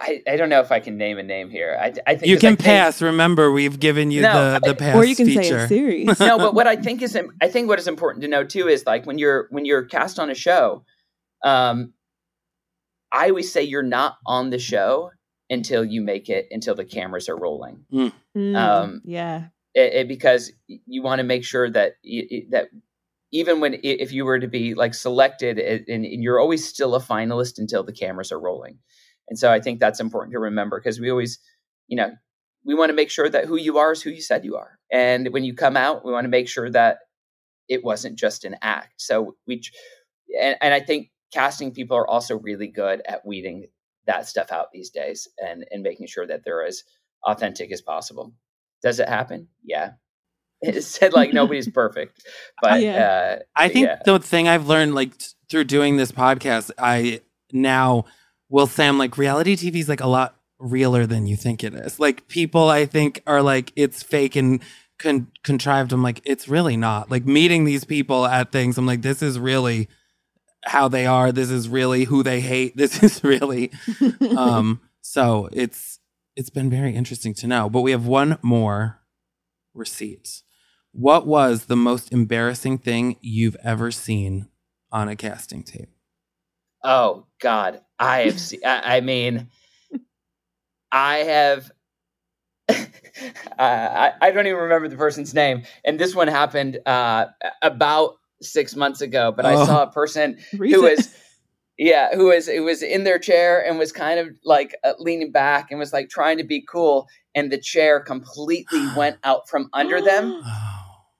[0.00, 1.78] I, I don't know if I can name a name here.
[1.80, 3.02] I, I think you can pass.
[3.02, 5.42] Remember, we've given you no, the the pass, or you can feature.
[5.42, 6.20] say a series.
[6.20, 8.84] no, but what I think is I think what is important to know too is
[8.86, 10.84] like when you're when you're cast on a show,
[11.44, 11.92] um,
[13.12, 15.10] I always say you're not on the show
[15.48, 17.84] until you make it until the cameras are rolling.
[17.92, 18.12] Mm.
[18.36, 21.94] Mm, um, yeah, it, it, because you want to make sure that
[22.50, 22.68] that
[23.32, 27.00] even when if you were to be like selected and, and you're always still a
[27.00, 28.78] finalist until the cameras are rolling
[29.28, 31.38] and so I think that's important to remember because we always,
[31.88, 32.12] you know,
[32.64, 34.78] we want to make sure that who you are is who you said you are.
[34.90, 36.98] And when you come out, we want to make sure that
[37.68, 38.94] it wasn't just an act.
[39.00, 39.62] So we,
[40.40, 43.66] and, and I think casting people are also really good at weeding
[44.06, 46.84] that stuff out these days and, and making sure that they're as
[47.24, 48.32] authentic as possible.
[48.82, 49.48] Does it happen?
[49.64, 49.92] Yeah.
[50.62, 52.22] It said like nobody's perfect,
[52.62, 53.36] but yeah.
[53.36, 53.98] uh, I think yeah.
[54.06, 55.12] the thing I've learned like
[55.50, 57.20] through doing this podcast, I
[57.52, 58.06] now
[58.48, 61.74] will say I'm like reality TV is like a lot realer than you think it
[61.74, 62.00] is.
[62.00, 64.62] Like people, I think are like it's fake and
[64.98, 65.92] con- contrived.
[65.92, 67.10] I'm like it's really not.
[67.10, 69.88] Like meeting these people at things, I'm like this is really
[70.66, 71.32] how they are.
[71.32, 72.76] This is really who they hate.
[72.76, 73.72] This is really.
[74.36, 74.80] um.
[75.00, 76.00] So it's
[76.34, 77.70] it's been very interesting to know.
[77.70, 79.00] But we have one more
[79.74, 80.42] receipt.
[80.92, 84.48] What was the most embarrassing thing you've ever seen
[84.90, 85.90] on a casting tape?
[86.82, 88.60] Oh God, I have seen.
[88.64, 89.48] I, I mean,
[90.92, 91.70] I have.
[93.58, 97.26] I, I don't even remember the person's name, and this one happened uh,
[97.62, 99.32] about six months ago.
[99.34, 101.14] But oh, I saw a person who was,
[101.78, 105.32] yeah, who was who was in their chair and was kind of like uh, leaning
[105.32, 109.68] back and was like trying to be cool, and the chair completely went out from
[109.72, 110.42] under them.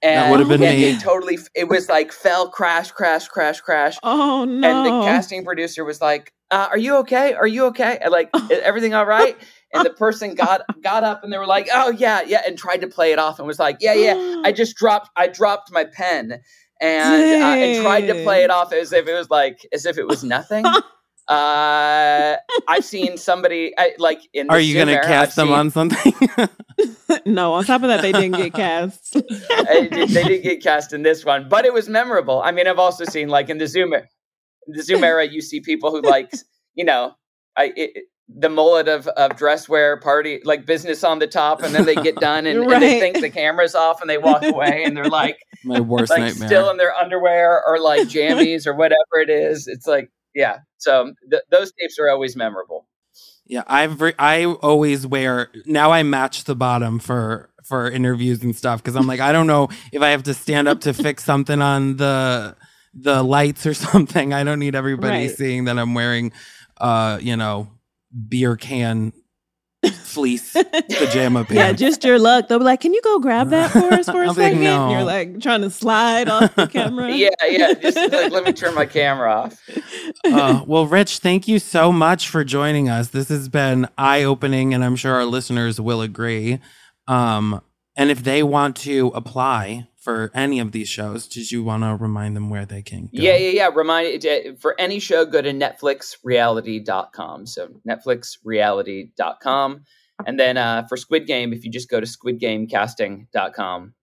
[0.03, 0.85] And that would have been me.
[0.85, 3.97] It totally, it was like fell, crash, crash, crash, crash.
[4.03, 4.69] Oh no!
[4.69, 7.33] And the casting producer was like, uh, "Are you okay?
[7.33, 7.99] Are you okay?
[8.01, 9.37] And like, is everything all right?"
[9.73, 12.83] And the person got got up and they were like, "Oh yeah, yeah," and tried
[12.83, 15.85] to play it off and was like, "Yeah, yeah, I just dropped, I dropped my
[15.85, 16.41] pen."
[16.81, 19.99] And, uh, and tried to play it off as if it was like as if
[19.99, 20.65] it was nothing.
[21.29, 22.37] Uh,
[22.69, 24.49] I've seen somebody I, like in.
[24.49, 26.13] Are you going to cast I've them seen, on something?
[27.27, 27.55] no.
[27.55, 29.13] On top of that, they didn't get cast.
[29.69, 32.43] they didn't get cast in this one, but it was memorable.
[32.43, 33.93] I mean, I've also seen like in the Zoom,
[34.69, 36.33] the Zoom era, you see people who like,
[36.75, 37.17] you know,
[37.57, 41.73] I it, the mullet of, of dress wear party like business on the top and
[41.73, 42.75] then they get done and, right.
[42.75, 46.11] and, they think the camera's off and they walk away and they're like my worst
[46.11, 46.49] like nightmare.
[46.49, 50.59] still in their underwear or like jammies or whatever it is it's like yeah.
[50.77, 52.87] So th- those tapes are always memorable.
[53.47, 55.93] Yeah, I've re- I always wear now.
[55.93, 59.69] I match the bottom for for interviews and stuff because I'm like I don't know
[59.93, 62.55] if I have to stand up to fix something on the
[62.93, 64.35] the lights or something.
[64.35, 65.37] I don't need everybody right.
[65.37, 66.33] seeing that I'm wearing,
[66.79, 67.69] uh, you know,
[68.29, 69.13] beer can
[70.03, 70.53] fleece
[70.89, 71.55] pajama pants.
[71.55, 72.49] Yeah, just your luck.
[72.49, 74.61] They'll be like, "Can you go grab that for us for a second?
[74.61, 74.91] Like, no.
[74.91, 77.13] You're like trying to slide off the camera.
[77.13, 77.75] yeah, yeah.
[77.75, 79.61] Just like, let me turn my camera off.
[80.25, 83.09] Uh, well, Rich, thank you so much for joining us.
[83.09, 86.59] This has been eye opening, and I'm sure our listeners will agree.
[87.07, 87.61] Um,
[87.97, 91.97] and if they want to apply for any of these shows, did you want to
[91.97, 93.11] remind them where they can go?
[93.11, 93.71] Yeah, yeah, yeah.
[93.75, 94.25] Remind
[94.61, 97.47] for any show, go to netflixreality.com.
[97.47, 99.81] So netflixreality.com.
[100.25, 103.95] And then uh, for Squid Game, if you just go to squidgamecasting.com,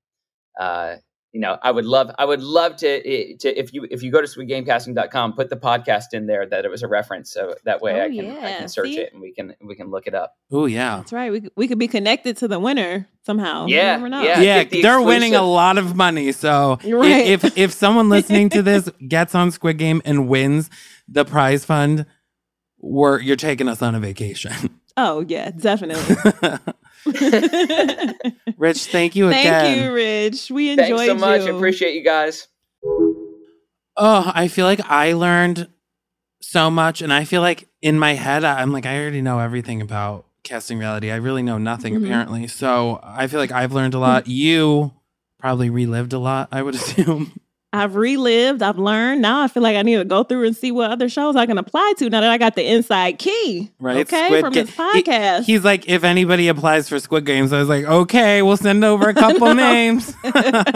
[0.59, 0.95] uh,
[1.33, 4.11] you know, I would love, I would love to, eh, to if you if you
[4.11, 7.81] go to squidgamecasting.com, put the podcast in there that it was a reference, so that
[7.81, 8.37] way oh, I can yeah.
[8.37, 8.99] I can search See?
[8.99, 10.37] it and we can we can look it up.
[10.51, 11.31] Oh yeah, that's right.
[11.31, 13.65] We we could be connected to the winner somehow.
[13.65, 14.63] Yeah, yeah, yeah.
[14.63, 17.25] The they're winning a lot of money, so right.
[17.25, 20.69] if if someone listening to this gets on Squid Game and wins
[21.07, 22.05] the prize fund,
[22.77, 24.79] we're you're taking us on a vacation.
[24.95, 26.15] Oh yeah, definitely.
[28.57, 29.43] Rich, thank you again.
[29.43, 30.51] Thank you, Rich.
[30.51, 31.45] We enjoyed Thanks so much.
[31.45, 31.55] You.
[31.55, 32.47] Appreciate you guys.
[33.95, 35.67] Oh, I feel like I learned
[36.41, 39.81] so much, and I feel like in my head, I'm like, I already know everything
[39.81, 41.11] about casting reality.
[41.11, 42.05] I really know nothing mm-hmm.
[42.05, 42.47] apparently.
[42.47, 44.27] So I feel like I've learned a lot.
[44.27, 44.93] You
[45.39, 47.39] probably relived a lot, I would assume.
[47.73, 49.23] I've relived, I've learned.
[49.23, 51.47] Now I feel like I need to go through and see what other shows I
[51.47, 53.71] can apply to now that I got the inside key.
[53.79, 53.97] Right.
[53.97, 54.27] Okay.
[54.27, 55.45] Squid from Ga- this podcast.
[55.45, 58.85] He, he's like, if anybody applies for Squid Games, I was like, okay, we'll send
[58.85, 60.13] over a couple names.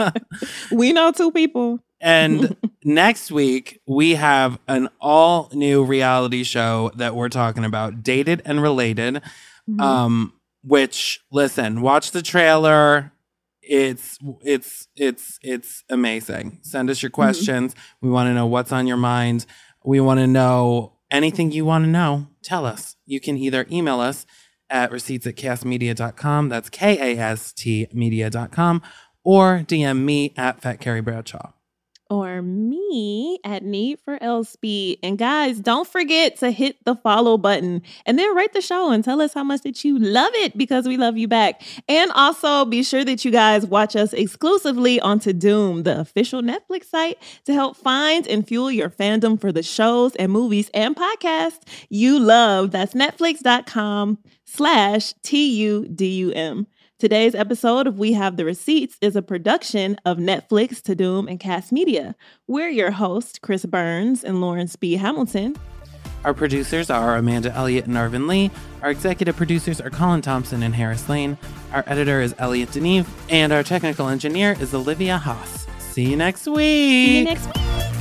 [0.72, 1.78] we know two people.
[2.00, 8.42] And next week, we have an all new reality show that we're talking about, Dated
[8.44, 9.22] and Related.
[9.70, 9.80] Mm-hmm.
[9.80, 10.32] Um,
[10.64, 13.12] which listen, watch the trailer
[13.68, 16.58] it's it's it's it's amazing.
[16.62, 17.14] Send us your mm-hmm.
[17.14, 17.74] questions.
[17.74, 18.06] Mm-hmm.
[18.06, 19.46] We want to know what's on your mind.
[19.84, 22.28] We want to know anything you want to know.
[22.42, 22.96] Tell us.
[23.06, 24.26] You can either email us
[24.70, 26.48] at receipts at kastmedia.com.
[26.48, 28.82] That's K A S T media.com.
[29.24, 31.52] Or DM me at Fat Carrie Bradshaw
[32.10, 34.98] or me at Need for L Speed.
[35.02, 39.04] And guys, don't forget to hit the follow button and then rate the show and
[39.04, 41.62] tell us how much that you love it because we love you back.
[41.88, 46.84] And also be sure that you guys watch us exclusively on Tudum, the official Netflix
[46.86, 51.62] site, to help find and fuel your fandom for the shows and movies and podcasts
[51.88, 52.70] you love.
[52.70, 56.66] That's netflix.com slash T-U-D-U-M.
[56.98, 61.70] Today's episode of We Have the Receipts is a production of Netflix, Tudum, and Kast
[61.70, 62.16] Media.
[62.48, 65.54] We're your hosts, Chris Burns and Lauren Speed-Hamilton.
[66.24, 68.50] Our producers are Amanda Elliott and Arvin Lee.
[68.82, 71.38] Our executive producers are Colin Thompson and Harris Lane.
[71.72, 73.06] Our editor is Elliot Deneve.
[73.30, 75.68] And our technical engineer is Olivia Haas.
[75.78, 76.56] See you next week.
[76.56, 77.97] See you next week.